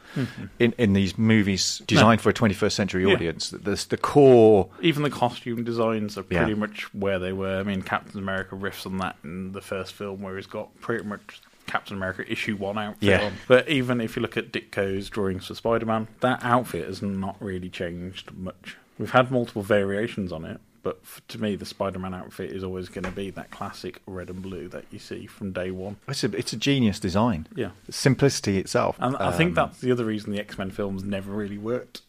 [0.58, 3.08] in in these movies designed for a 21st century Mm-hmm.
[3.08, 3.14] Yeah.
[3.16, 3.50] audience.
[3.50, 6.44] The, the core Even the costume designs are Yeah.
[6.44, 7.58] pretty much where they were.
[7.58, 11.04] I mean, Captain America riffs on that in the first film, where he's got pretty
[11.04, 13.24] much Captain America issue one outfit Yeah.
[13.24, 13.32] on.
[13.46, 17.36] But even if you look at Ditko's drawings for Spider Man, that outfit has not
[17.40, 18.76] really changed much.
[18.98, 22.62] We've had multiple variations on it, but f- to me, the Spider Man outfit is
[22.64, 25.96] always going to be that classic red and blue that you see from day one.
[26.08, 27.46] It's a it's a genius design.
[27.54, 27.70] Yeah.
[27.90, 28.96] simplicity itself.
[28.98, 32.02] And I think Um, that's the other reason the X Men films never really worked,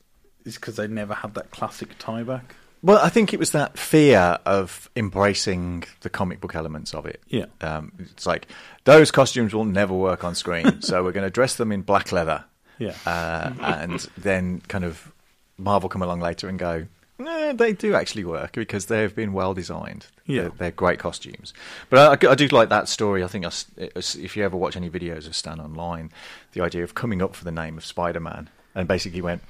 [0.45, 2.55] is because they never had that classic tie back.
[2.81, 7.21] Well, I think it was that fear of embracing the comic book elements of it.
[7.27, 7.47] Yeah.
[7.59, 8.47] um, it's like
[8.85, 12.11] those costumes will never work on screen, so we're going to dress them in black
[12.13, 12.45] leather.
[12.77, 12.93] Yeah.
[13.05, 15.11] uh, and then kind of
[15.57, 16.85] Marvel come along later and go,
[17.19, 20.07] Eh, they do actually work because they've been well designed.
[20.25, 20.43] Yeah.
[20.43, 21.53] they're, they're great costumes.
[21.89, 23.23] But I, I do like that story.
[23.23, 26.11] I think I if you ever watch any videos of Stan online,
[26.53, 29.41] the idea of coming up for the name of Spider Man and basically went,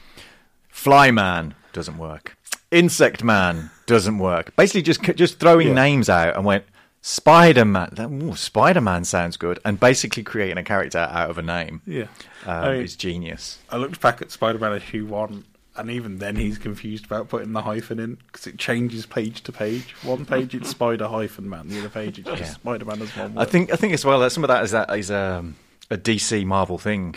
[0.70, 2.38] Fly Man doesn't work,
[2.72, 4.56] Insect Man doesn't work.
[4.56, 5.74] Basically, just just throwing Yeah.
[5.74, 6.66] names out and went.
[7.02, 11.82] Spider Man, Spider Man sounds good, and basically creating a character out of a name
[11.86, 12.08] Yeah.
[12.46, 13.60] um, I mean, is genius.
[13.70, 15.46] I looked back at Spider-Man issue one,
[15.80, 19.52] and even then he's confused about putting the hyphen in because it changes page to
[19.52, 19.96] page.
[20.04, 22.48] One page it's Spider hyphen Man, the other page it's just Yeah.
[22.50, 23.38] Spider-Man as one.
[23.38, 25.56] I think I think as well that some of that is that is um,
[25.90, 27.16] a DC Marvel thing.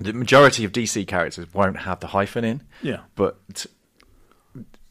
[0.00, 3.00] The majority of DC characters won't have the hyphen in, Yeah.
[3.14, 3.36] but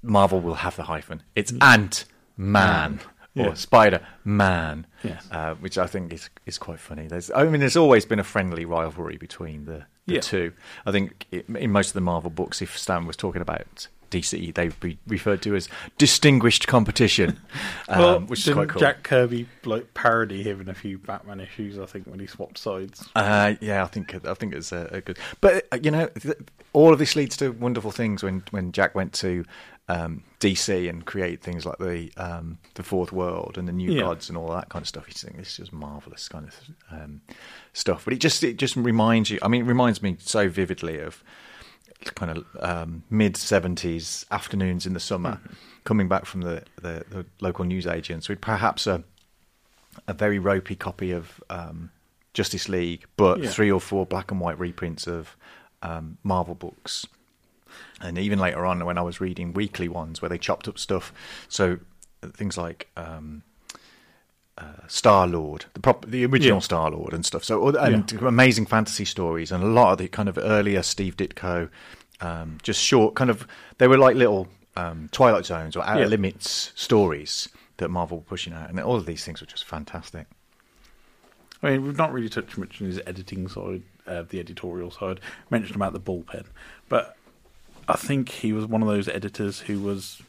[0.01, 1.23] Marvel will have the hyphen.
[1.35, 2.05] It's Ant
[2.37, 2.99] Man
[3.35, 3.53] or Yeah.
[3.53, 5.27] Spider Man, Yes.
[5.31, 7.07] uh, which I think is is quite funny.
[7.07, 10.19] There's, I mean, there's always been a friendly rivalry between the, the Yeah.
[10.21, 10.53] two.
[10.85, 14.79] I think in most of the Marvel books, if Stan was talking about DC, they'd
[14.79, 17.39] be referred to as distinguished competition,
[17.89, 18.79] um, Well, which is quite cool.
[18.79, 21.79] Jack Kirby like parody him in a few Batman issues.
[21.79, 23.09] I think when he swapped sides.
[23.15, 25.17] Uh, yeah, I think I think it's a, a good.
[25.41, 26.37] But uh, you know, th-
[26.73, 28.21] all of this leads to wonderful things.
[28.21, 29.45] When when Jack went to
[29.89, 34.03] um, DC and create things like the um, the Fourth World and the New Yeah.
[34.03, 36.55] Gods and all that kind of stuff, he's saying this is just marvelous kind of
[36.91, 37.21] um,
[37.73, 38.05] stuff.
[38.05, 39.39] But it just it just reminds you.
[39.41, 41.23] I mean, it reminds me so vividly of
[42.15, 45.39] kind of um, mid seventies afternoons in the summer,
[45.85, 49.03] coming back from the, the, the local news agents with perhaps a
[50.07, 51.91] a very ropey copy of um,
[52.33, 53.49] Justice League, but Yeah.
[53.51, 55.35] three or four black and white reprints of
[55.83, 57.05] um, Marvel books.
[58.03, 61.13] And even later on, when I was reading weekly ones where they chopped up stuff,
[61.47, 61.79] so
[62.21, 63.43] uh, things like um,
[64.57, 66.61] uh, Star Lord, the prop, the original Yeah.
[66.61, 67.43] Star Lord, and stuff.
[67.43, 71.69] So and amazing fantasy stories, and a lot of the kind of earlier Steve Ditko,
[72.21, 73.47] um, just short kind of.
[73.77, 76.07] They were like little um, Twilight Zones or Outer Yeah.
[76.07, 80.27] Limits stories that Marvel were pushing out, and all of these things were just fantastic.
[81.63, 85.21] I mean, we've not really touched much on his editing side, uh, the editorial side.
[85.49, 86.45] Mentioned about the bullpen,
[86.89, 87.15] but
[87.87, 90.21] I think he was one of those editors who was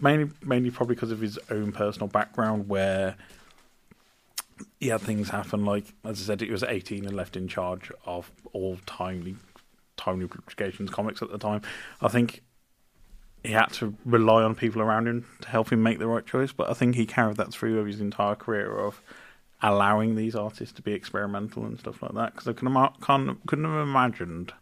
[0.00, 3.16] mainly, mainly probably because of his own personal background, where
[4.80, 5.64] he had things happen.
[5.64, 9.36] Like as I said, he was 18 and left in charge of all timely,
[9.96, 11.62] timely publications comics at the time.
[12.00, 12.42] I think
[13.42, 16.52] he had to rely on people around him to help him make the right choice.
[16.52, 19.02] But I think he carried that through over his entire career of
[19.62, 22.32] allowing these artists to be experimental and stuff like that.
[22.32, 24.52] Because I couldn't have imagined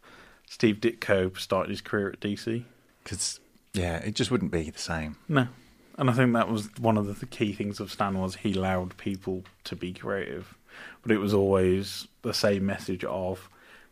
[0.52, 2.64] Steve Ditko started his career at DC.
[3.02, 3.40] Because
[3.72, 5.16] yeah, it just wouldn't be the same.
[5.26, 5.48] No.
[5.96, 8.94] And I think that was one of the, key things of Stan was he allowed
[8.98, 10.54] people to be creative,
[11.02, 13.48] but it was always the same message of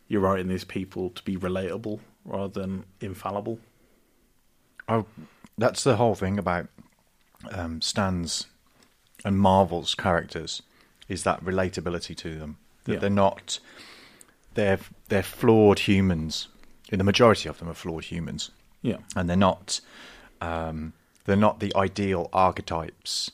[0.07, 3.57] you're writing these people to be relatable rather than infallible.
[4.87, 5.05] Oh,
[5.57, 6.67] that's the whole thing about
[7.51, 8.45] um, Stan's
[9.25, 10.61] and Marvel's characters
[11.09, 12.57] is that relatability to them.
[12.83, 12.99] That Yeah.
[12.99, 13.59] they're not
[14.53, 16.47] they're they're flawed humans.
[16.97, 18.97] The majority of them are flawed humans, Yeah.
[19.15, 19.79] and they're not
[20.41, 20.93] um,
[21.25, 23.31] they're not the ideal archetypes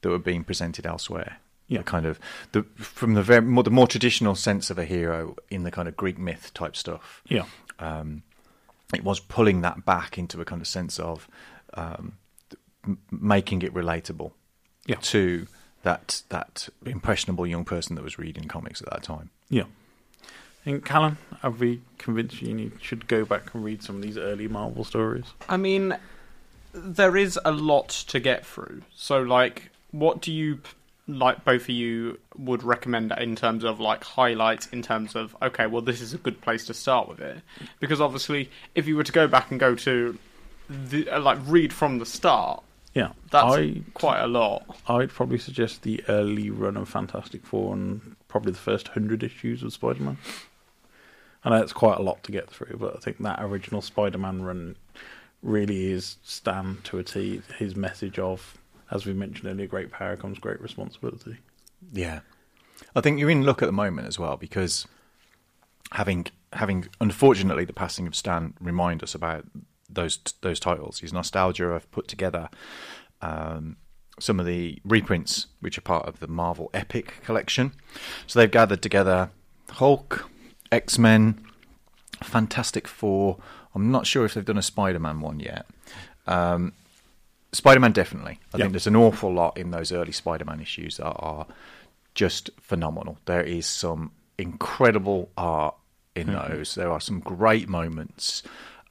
[0.00, 1.38] that were being presented elsewhere.
[1.68, 1.78] Yeah.
[1.78, 2.18] The kind of
[2.52, 5.88] the from the very more, the more traditional sense of a hero in the kind
[5.88, 7.44] of Greek myth type stuff Yeah.
[7.80, 8.22] um,
[8.94, 11.28] it was pulling that back into a kind of sense of
[11.74, 12.12] um,
[12.86, 14.30] m- making it relatable
[14.86, 14.96] Yeah.
[15.02, 15.46] to
[15.82, 19.30] that that impressionable young person that was reading comics at that time.
[19.50, 19.64] Yeah.
[20.66, 24.18] And Callan, have we convinced you you should go back and read some of these
[24.18, 25.24] early Marvel stories?
[25.48, 25.96] I mean,
[26.74, 28.82] there is a lot to get through.
[28.94, 30.60] So, like, what do you
[31.06, 31.44] like?
[31.44, 34.66] Both of you would recommend in terms of like highlights.
[34.66, 37.38] In terms of okay, well, this is a good place to start with it
[37.78, 40.18] because obviously, if you were to go back and go to
[40.68, 42.60] the uh, like read from the start,
[42.92, 43.12] Yeah.
[43.30, 44.64] that's I, quite a lot.
[44.88, 49.62] I'd probably suggest the early run of Fantastic Four and probably the first hundred issues
[49.62, 50.18] of Spider Man.
[51.46, 54.18] I know it's quite a lot to get through, but I think that original Spider
[54.18, 54.76] Man run
[55.42, 57.40] really is Stan to a T.
[57.56, 58.58] His message of,
[58.90, 61.36] as we mentioned earlier, great power comes great responsibility.
[61.92, 62.20] Yeah,
[62.96, 64.88] I think you're in luck at the moment as well because
[65.92, 69.44] having having unfortunately the passing of Stan remind us about
[69.88, 70.98] those those titles.
[70.98, 72.48] His nostalgia have put together
[73.22, 73.76] um,
[74.18, 77.72] some of the reprints which are part of the Marvel Epic collection.
[78.26, 79.30] So they've gathered together
[79.70, 80.28] Hulk,
[80.72, 81.44] X Men,
[82.22, 83.38] Fantastic Four.
[83.74, 85.66] I'm not sure if they've done a Spider Man one yet.
[86.26, 86.72] Um,
[87.52, 88.38] Spider Man definitely.
[88.52, 88.64] I Yeah.
[88.64, 91.46] think there's an awful lot in those early Spider Man issues that are
[92.14, 93.18] just phenomenal.
[93.26, 95.74] There is some incredible art
[96.14, 96.74] in those.
[96.74, 98.42] There are some great moments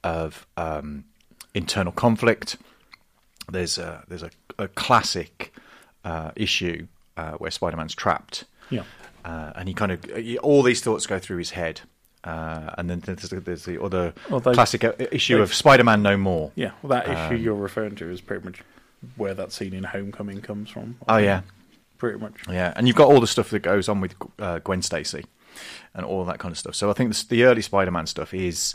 [0.04, 1.04] of um,
[1.54, 2.56] internal conflict.
[3.50, 5.52] There's a there's a, a classic
[6.04, 8.82] uh, issue uh, where Spider-Man's trapped, Yeah.
[9.26, 10.00] Uh, and he kind of
[10.42, 11.80] all these thoughts go through his head.
[12.24, 16.50] Uh, and then there's, there's the other classic uh, issue of Spider-Man No More.
[16.56, 18.62] Yeah, well, that issue Um, you're referring to is pretty much
[19.16, 20.96] where that scene in Homecoming comes from.
[21.08, 21.42] Oh yeah,
[21.98, 22.34] pretty much.
[22.48, 25.24] Yeah, and you've got all the stuff that goes on with uh, Gwen Stacy
[25.94, 26.74] and all that kind of stuff.
[26.74, 28.74] So I think this, the early Spider-Man stuff is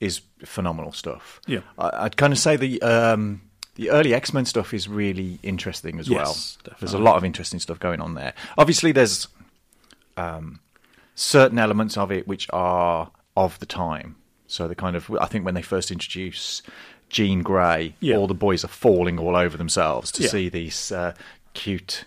[0.00, 1.42] is phenomenal stuff.
[1.46, 1.60] Yeah.
[1.78, 3.42] I, I'd kind of say the um,
[3.74, 6.74] the early X-Men stuff is really interesting as Yes, well.
[6.80, 8.32] There's a lot of interesting stuff going on there.
[8.56, 9.28] Obviously, there's
[10.18, 10.60] um,
[11.14, 14.16] certain elements of it which are of the time.
[14.46, 16.62] So the kind of I think when they first introduce
[17.10, 18.16] Jean Grey, Yeah.
[18.16, 20.28] all the boys are falling all over themselves to Yeah.
[20.28, 21.14] see these uh,
[21.54, 22.04] cute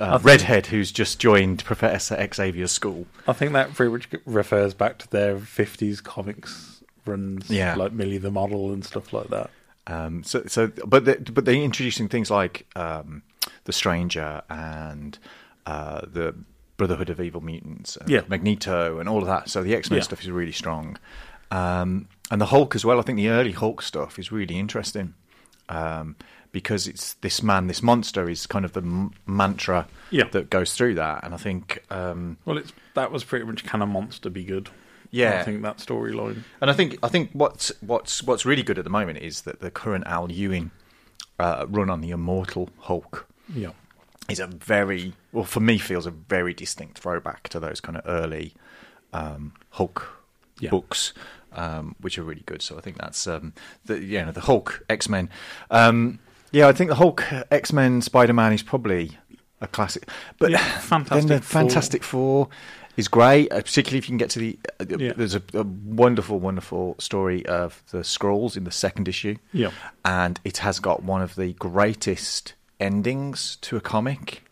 [0.00, 3.06] uh, redhead who's just joined Professor Xavier's school.
[3.28, 7.74] I think that pretty much refers back to their 50s comics runs, Yeah.
[7.76, 9.50] like Millie the Model and stuff like that.
[9.86, 13.22] Um, so, so, but they, but they're introducing things like um,
[13.64, 15.18] the Stranger and
[15.66, 16.34] uh, the
[16.76, 18.22] Brotherhood of Evil Mutants, and Yeah.
[18.28, 19.48] Magneto, and all of that.
[19.48, 20.02] So the X Men Yeah.
[20.04, 20.98] stuff is really strong,
[21.50, 22.98] um, and the Hulk as well.
[22.98, 25.14] I think the early Hulk stuff is really interesting
[25.68, 26.16] um,
[26.52, 30.24] because it's this man, this monster is kind of the m- mantra Yeah.
[30.32, 31.82] that goes through that, and I think.
[31.90, 34.70] Um, Well, it's that was pretty much Can a Monster Be Good?
[35.10, 35.38] Yeah.
[35.40, 36.42] I think that storyline.
[36.60, 39.60] And I think I think what's what's what's really good at the moment is that
[39.60, 40.70] the current Al Ewing
[41.38, 43.70] uh, run on the Immortal Hulk Yeah.
[44.28, 48.02] Is a very well for me feels a very distinct throwback to those kind of
[48.06, 48.54] early
[49.12, 50.06] um, Hulk
[50.60, 50.70] Yeah.
[50.70, 51.12] books,
[51.52, 52.62] um, which are really good.
[52.62, 53.52] So I think that's um,
[53.84, 55.28] the you know the Hulk X Men.
[55.70, 56.18] Um,
[56.52, 59.18] yeah, I think the Hulk X Men Spider Man is probably
[59.60, 60.08] a classic,
[60.38, 61.60] but Yeah, then the Four.
[61.60, 62.48] Fantastic Four
[62.96, 64.58] is great, uh, particularly if you can get to the.
[64.80, 65.12] Uh, Yeah.
[65.16, 69.36] There's a, a wonderful, wonderful story of the Skrulls in the second issue.
[69.52, 69.70] Yeah.
[70.04, 72.54] and it has got one of the greatest
[72.84, 74.44] endings to a comic,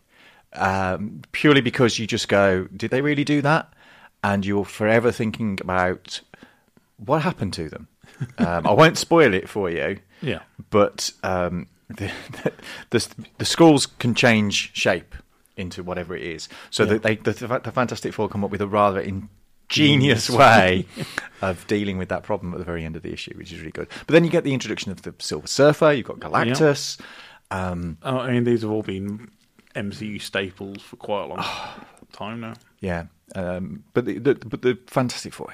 [0.53, 3.71] um, purely because you just go, "Did they really do that?"
[4.23, 6.21] And you're forever thinking about
[6.97, 7.87] what happened to them.
[8.37, 9.99] um, I won't spoil it for you.
[10.21, 10.39] Yeah.
[10.69, 12.11] but um, the,
[12.91, 13.07] the
[13.39, 15.15] the Skrulls can change shape
[15.57, 16.49] into whatever it is.
[16.71, 16.93] So Yeah.
[16.93, 20.85] that they the, the Fantastic Four come up with a rather ingenious way
[21.41, 23.71] of dealing with that problem at the very end of the issue, which is really
[23.71, 23.87] good.
[24.07, 25.91] But then you get the introduction of the Silver Surfer.
[25.91, 26.99] You've got Galactus.
[27.53, 29.29] Um, Oh, I mean, these have all been
[29.75, 31.45] MCU staples for quite a long
[32.11, 32.53] time now.
[32.79, 35.53] yeah, um, but the, the but the Fantastic Four.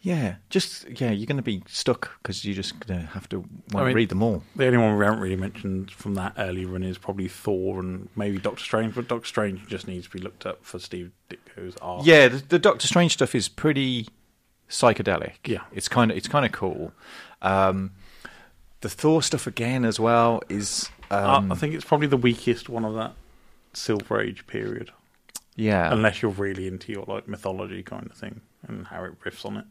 [0.00, 3.38] Yeah, just yeah, you're going to be stuck because you're just going to have to
[3.72, 4.42] want I mean, read them all.
[4.54, 8.08] The only one we haven't really mentioned from that early run is probably Thor and
[8.14, 11.74] maybe Doctor Strange, but Doctor Strange just needs to be looked up for Steve Ditko's
[11.82, 12.04] art.
[12.04, 14.06] Yeah, the, the Doctor Strange stuff is pretty
[14.68, 15.34] psychedelic.
[15.44, 15.62] Yeah.
[15.72, 16.92] it's kind of it's kind of cool.
[17.42, 17.92] Um,
[18.82, 22.84] the Thor stuff again as well is um, I think it's probably the weakest one
[22.84, 23.12] of that
[23.72, 24.90] Silver Age period,
[25.54, 29.44] yeah unless you're really into your like mythology kind of thing and how it riffs
[29.46, 29.64] on it.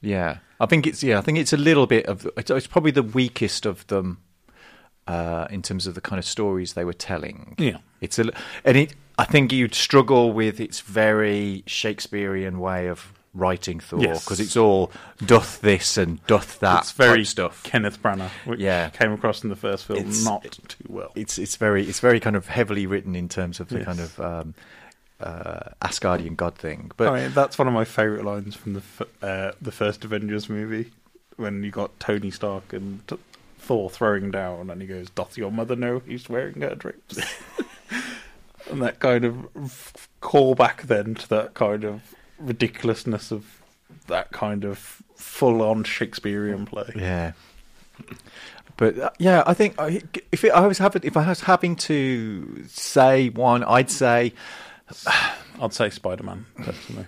[0.00, 0.38] yeah.
[0.60, 1.18] I think it's yeah.
[1.18, 4.18] I think it's a little bit of it's, it's probably the weakest of them
[5.08, 7.56] uh, in terms of the kind of stories they were telling.
[7.58, 7.78] Yeah.
[8.00, 8.30] it's a
[8.64, 8.94] and it.
[9.18, 14.24] I think you'd struggle with its very Shakespearean way of writing Thor Yes.
[14.24, 14.92] because it's all
[15.24, 17.62] doth this and doth that it's very stuff.
[17.62, 18.90] Kenneth Branagh, which Yeah.
[18.90, 21.12] came across in the first film It's- not too well.
[21.14, 23.84] it's it's very it's very kind of heavily written in terms of the Yes.
[23.86, 24.54] kind of um,
[25.20, 26.90] uh, Asgardian god thing.
[26.96, 30.04] But I mean, that's one of my favourite lines from the f- uh, the first
[30.04, 30.90] Avengers movie
[31.36, 33.16] when you got Tony Stark and t-
[33.58, 37.18] Thor throwing down, and he goes, "Doth your mother know he's wearing her drapes?"
[38.70, 42.02] and that kind of f- call back then to that kind of
[42.42, 43.62] ridiculousness of
[44.08, 46.90] that kind of full on Shakespearean play.
[46.96, 47.32] yeah,
[48.76, 51.76] but uh, yeah, I think I, if it, I was having if I was having
[51.76, 54.32] to say one, I'd say.
[55.60, 57.06] I'd say Spider Man personally.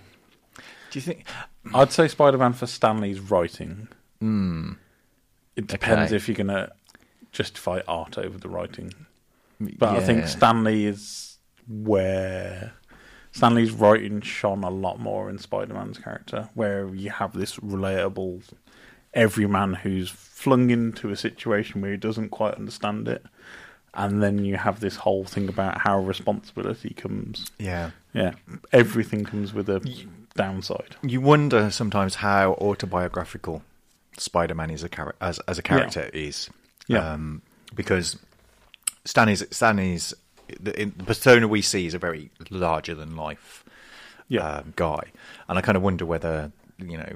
[0.91, 1.25] Do you think?
[1.73, 3.87] I'd say Spider Man for Stanley's writing.
[4.21, 6.15] It depends Okay.
[6.15, 6.71] if you're going to
[7.31, 8.93] justify art over the writing.
[9.59, 12.73] But I think Stanley is where
[13.35, 18.43] Stanley's writing shone a lot more in Spider Man's character, where you have this relatable
[19.13, 23.25] everyman who's flung into a situation where he doesn't quite understand it.
[23.93, 27.51] And then you have this whole thing about how responsibility comes.
[27.59, 27.91] Yeah.
[28.13, 28.35] Yeah,
[28.71, 29.81] everything comes with a
[30.35, 30.95] downside.
[31.03, 33.63] You wonder sometimes how autobiographical
[34.17, 36.49] Spider-Man is a char- as as a character is.
[36.87, 37.11] Yeah.
[37.11, 37.41] Um,
[37.73, 38.17] because
[39.03, 40.13] Stanley's Stanley's
[40.59, 43.63] the, in, the persona we see is a very larger than life
[44.27, 44.47] Yeah.
[44.57, 45.11] um, guy,
[45.47, 47.15] and I kind of wonder whether you know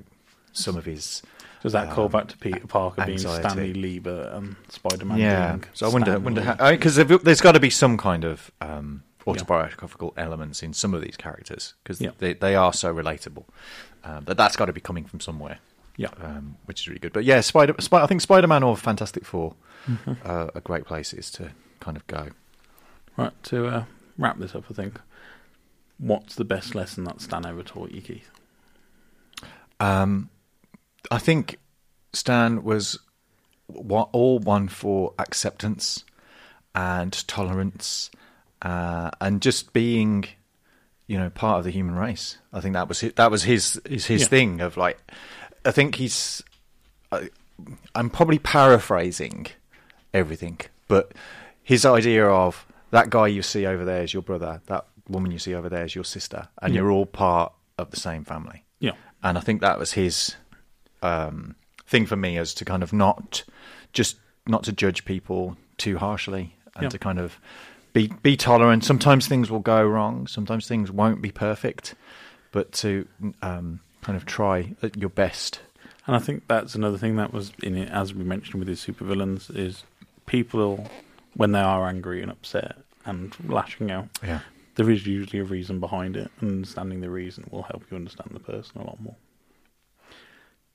[0.53, 1.21] some of his.
[1.61, 3.17] Does that call um, back to Peter Parker being.
[3.17, 7.51] Stanley Lieber and Spider Man Yeah, so I wonder, Stan wonder how because there's got
[7.51, 12.11] to be some kind of um, autobiographical elements in some of these characters because Yeah.
[12.19, 13.43] they they are so relatable.
[14.05, 15.59] Um, that that's got to be coming from somewhere.
[15.97, 16.07] Yeah.
[16.21, 17.11] um, which is really good.
[17.11, 19.53] But yeah, Spider, Spi- I think Spider Man or Fantastic 4
[19.85, 20.17] Mhm.
[20.25, 21.51] uh, are great places to
[21.81, 22.29] kind of go.
[23.19, 23.83] Right, to uh,
[24.17, 24.97] wrap this up, I think,
[25.97, 28.29] what's the best lesson that Stan ever taught you, Keith?
[29.81, 30.29] Um,
[31.11, 31.57] I think
[32.13, 32.97] Stan was
[33.67, 36.05] wa- all one for acceptance
[36.73, 38.09] and tolerance
[38.61, 40.25] uh, and just being,
[41.07, 42.37] you know, part of the human race.
[42.53, 44.27] I think that was his, that was his his, his Yeah.
[44.27, 44.97] thing of like.
[45.65, 46.41] I think he's.
[47.11, 47.29] I,
[47.93, 49.47] I'm probably paraphrasing
[50.13, 51.11] everything, but
[51.61, 55.39] his idea of that guy you see over there is your brother, that woman you
[55.39, 56.81] see over there is your sister, and Yeah.
[56.81, 58.63] you're all part of the same family.
[58.79, 58.93] Yeah.
[59.23, 60.35] And I think that was his
[61.01, 61.55] um,
[61.87, 63.43] thing for me, as to kind of not
[63.93, 64.17] just
[64.47, 66.89] not to judge people too harshly, and Yeah.
[66.89, 67.39] to kind of
[67.93, 68.83] be be tolerant.
[68.83, 70.27] Sometimes things will go wrong.
[70.27, 71.95] Sometimes things won't be perfect,
[72.51, 73.07] but to
[73.41, 75.61] um, kind of try at your best.
[76.05, 78.79] And I think that's another thing that was in it, as we mentioned with his
[78.83, 79.83] supervillains, is
[80.25, 80.89] people,
[81.35, 84.39] when they are angry and upset and lashing out, Yeah.
[84.75, 88.31] there is usually a reason behind it, and understanding the reason will help you understand
[88.33, 89.15] the person a lot more.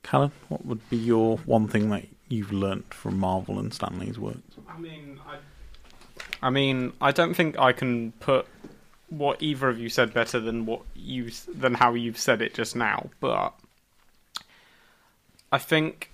[0.03, 4.41] Callum, what would be your one thing that you've learnt from Marvel and Stanley's works?
[4.69, 5.37] I mean, I,
[6.47, 8.47] I mean, I don't think I can put
[9.09, 12.77] what either of you said better than what you than how you've said it just
[12.77, 13.09] now.
[13.21, 13.55] But
[15.53, 16.11] I think,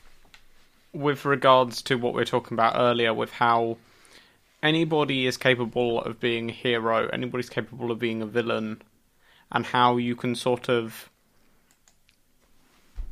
[0.93, 3.79] with regards to what we are talking about earlier, with how
[4.63, 8.83] anybody is capable of being a hero, anybody's capable of being a villain,
[9.53, 11.11] and how you can sort of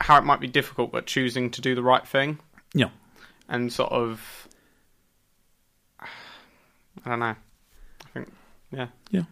[0.00, 2.38] how it might be difficult, but choosing to do the right thing
[2.72, 2.90] Yeah.
[3.48, 4.48] and sort of
[7.04, 7.26] I don't know.
[7.36, 8.32] I think
[8.70, 8.88] yeah.
[9.10, 9.22] Yeah.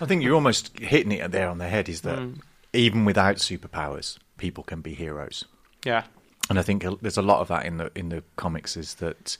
[0.00, 1.88] I think you're almost hitting it there on the head.
[1.88, 2.40] Is that Mm.
[2.72, 5.44] even without superpowers, people can be heroes.
[5.84, 6.04] Yeah.
[6.48, 8.76] and I think there's a lot of that in the in the comics.
[8.76, 9.36] Is that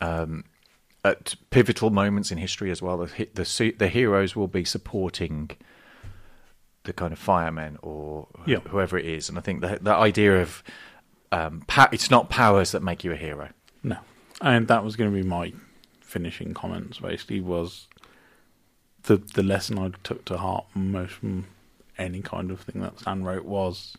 [0.00, 0.44] um,
[1.04, 5.50] at pivotal moments in history as well, the the the heroes will be supporting
[6.84, 8.58] the kind of firemen or Yeah.
[8.68, 10.62] whoever it is, and I think that the idea of
[11.32, 13.50] um, pa- it's not powers that make you a hero.
[13.82, 13.98] No.
[14.40, 15.52] And that was going to be my
[16.00, 17.86] finishing comments, basically, was
[19.04, 21.46] the the lesson I took to heart most from
[21.98, 23.96] any kind of thing that Stan wrote was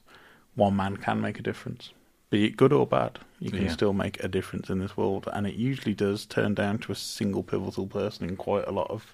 [0.55, 1.91] one man can make a difference.
[2.31, 3.71] Be it good or bad, you can Yeah.
[3.71, 5.27] still make a difference in this world.
[5.33, 8.89] And it usually does turn down to a single pivotal person in quite a lot
[8.89, 9.13] of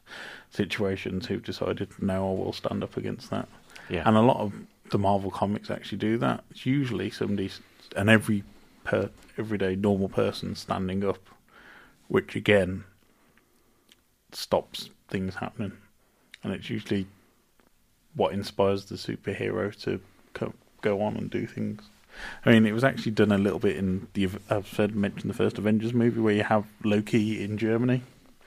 [0.52, 3.50] situations who've decided, no, I will stand up against that.
[3.90, 4.04] Yeah.
[4.06, 4.54] And a lot of
[4.92, 6.44] the Marvel comics actually do that.
[6.52, 7.50] It's usually somebody,
[7.96, 8.44] and every
[8.84, 11.28] per, everyday normal person standing up,
[12.08, 12.84] which again
[14.32, 15.74] stops things happening.
[16.44, 17.08] And it's usually
[18.14, 20.02] what inspires the superhero to
[20.34, 21.82] co- go on and do things.
[22.46, 25.36] I mean, it was actually done a little bit in the I've said mentioned the
[25.36, 28.02] first Avengers movie where you have Loki in Germany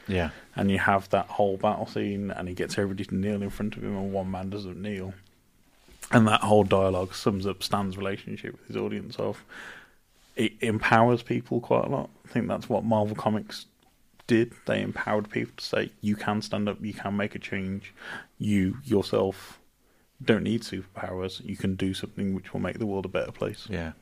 [0.09, 3.51] Yeah, and you have that whole battle scene, and he gets everybody to kneel in
[3.51, 5.14] front of him, and one man doesn't kneel.
[6.11, 9.45] And that whole dialogue sums up Stan's relationship with his audience of
[10.35, 12.11] it empowers people quite a lot.
[12.25, 13.66] I think that's what Marvel Comics
[14.27, 14.53] did.
[14.66, 17.95] They empowered people to say, you can stand up, you can make a change,
[18.39, 19.59] you yourself
[20.25, 23.66] don't need superpowers, you can do something which will make the world a better place.
[23.71, 23.93] yeah.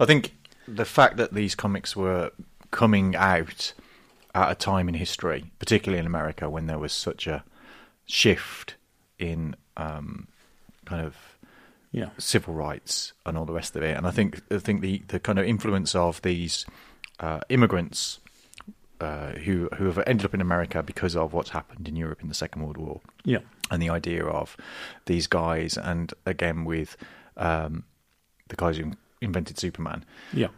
[0.00, 0.34] I think
[0.66, 2.30] the fact that these comics were
[2.70, 3.72] coming out
[4.34, 7.44] at a time in history, particularly in America, when there was such a
[8.06, 8.76] shift
[9.18, 10.28] in um,
[10.84, 11.16] kind of
[11.92, 12.10] Yeah.
[12.18, 13.96] civil rights and all the rest of it.
[13.96, 16.64] And I think I think the, the kind of influence of these
[17.20, 18.20] uh, immigrants
[19.00, 22.28] uh, who who have ended up in America because of what's happened in Europe in
[22.28, 23.00] the Second World War.
[23.24, 23.38] Yeah.
[23.70, 24.56] And the idea of
[25.06, 26.96] these guys, and again with
[27.36, 27.84] um,
[28.48, 30.48] the guys who invented Superman, Yeah.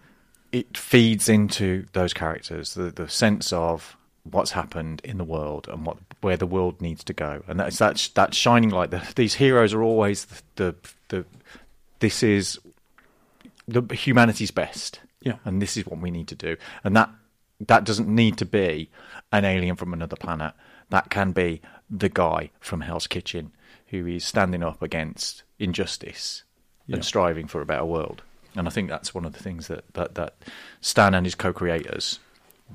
[0.52, 5.84] it feeds into those characters the the sense of what's happened in the world and
[5.86, 9.34] what where the world needs to go and that's that that shining light the, these
[9.34, 10.74] heroes are always the, the
[11.08, 11.24] the
[12.00, 12.58] this is
[13.66, 15.36] the humanity's best Yeah.
[15.46, 17.08] and this is what we need to do and that
[17.66, 18.90] that doesn't need to be
[19.32, 20.54] an alien from another planet
[20.90, 23.52] that can be the guy from Hell's Kitchen
[23.88, 26.44] who is standing up against injustice
[26.86, 26.96] Yeah.
[26.96, 28.22] and striving for a better world.
[28.56, 30.34] And I think that's one of the things that, that, that
[30.80, 32.18] Stan and his co-creators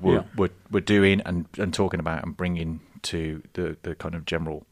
[0.00, 0.22] were, Yeah.
[0.36, 4.66] were were doing and, and talking about and bringing to the, the kind of general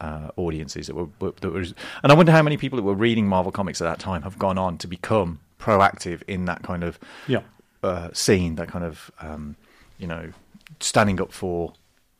[0.00, 1.74] uh, audiences that were, were that was.
[2.02, 4.38] And I wonder how many people that were reading Marvel comics at that time have
[4.38, 7.40] gone on to become proactive in that kind of Yeah.
[7.82, 9.56] Uh, scene, that kind of um,
[9.98, 10.32] you know
[10.80, 11.72] standing up for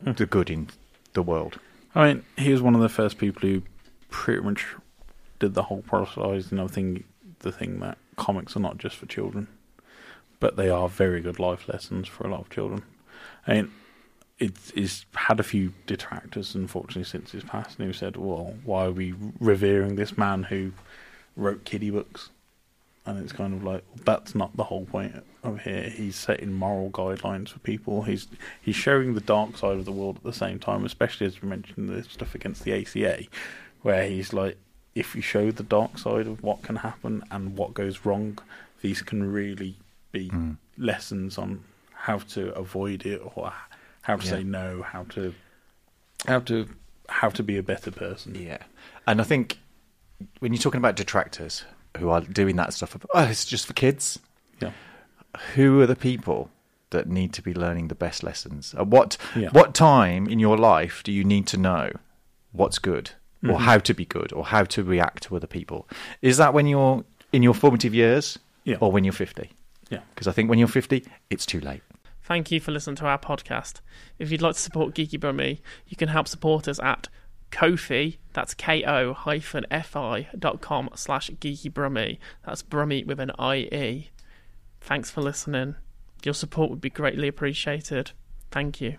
[0.04, 0.12] Hmm.
[0.12, 0.68] the good in
[1.14, 1.58] the world.
[1.92, 3.62] I mean, he was one of the first people who
[4.10, 4.64] pretty much
[5.40, 7.02] did the whole proselytizing of thing,
[7.40, 9.48] the thing that comics are not just for children,
[10.38, 12.84] but they are very good life lessons for a lot of children.
[13.44, 13.72] I mean,
[14.38, 18.92] it's, it's had a few detractors, unfortunately, since his passing, who said, well, why are
[18.92, 20.70] we revering this man who
[21.34, 22.30] wrote kiddie books?
[23.04, 25.88] And it's kind of like that's not the whole point of here.
[25.88, 28.02] He's setting moral guidelines for people.
[28.02, 28.26] He's
[28.60, 31.48] he's showing the dark side of the world at the same time, especially as we
[31.48, 33.28] mentioned the stuff against the CCA,
[33.82, 34.56] where he's like,
[34.94, 38.38] if you show the dark side of what can happen and what goes wrong,
[38.82, 39.76] these can really
[40.12, 40.52] be hmm.
[40.76, 43.52] lessons on how to avoid it or
[44.02, 44.30] how to Yeah.
[44.30, 45.34] say no, how to
[46.26, 46.68] how to
[47.08, 48.34] how to be a better person.
[48.34, 48.58] Yeah,
[49.06, 49.58] and I think
[50.40, 51.64] when you're talking about detractors
[51.96, 54.18] who are doing that stuff, oh, it's just for kids.
[54.60, 54.72] Yeah.
[55.54, 56.50] Who are the people
[56.90, 58.74] that need to be learning the best lessons?
[58.76, 59.50] At what Yeah.
[59.50, 61.92] what time in your life do you need to know
[62.52, 63.10] what's good,
[63.42, 63.60] or Mhm.
[63.60, 65.86] how to be good, or how to react to other people?
[66.22, 68.78] Is that when you're in your formative years, Yeah.
[68.80, 69.50] or when you're fifty?
[69.90, 70.00] Yeah.
[70.14, 71.82] because I think when you're fifty, it's too late.
[72.22, 73.80] Thank you for listening to our podcast.
[74.18, 77.08] If you'd like to support Geeky Brummy, you can help support us at
[77.50, 82.20] Ko-fi, that's ko hyphen fi dot com slash geeky brummy.
[82.44, 84.10] That's brummy with an IE.
[84.80, 85.76] Thanks for listening.
[86.24, 88.12] Your support would be greatly appreciated.
[88.50, 88.96] Thank you.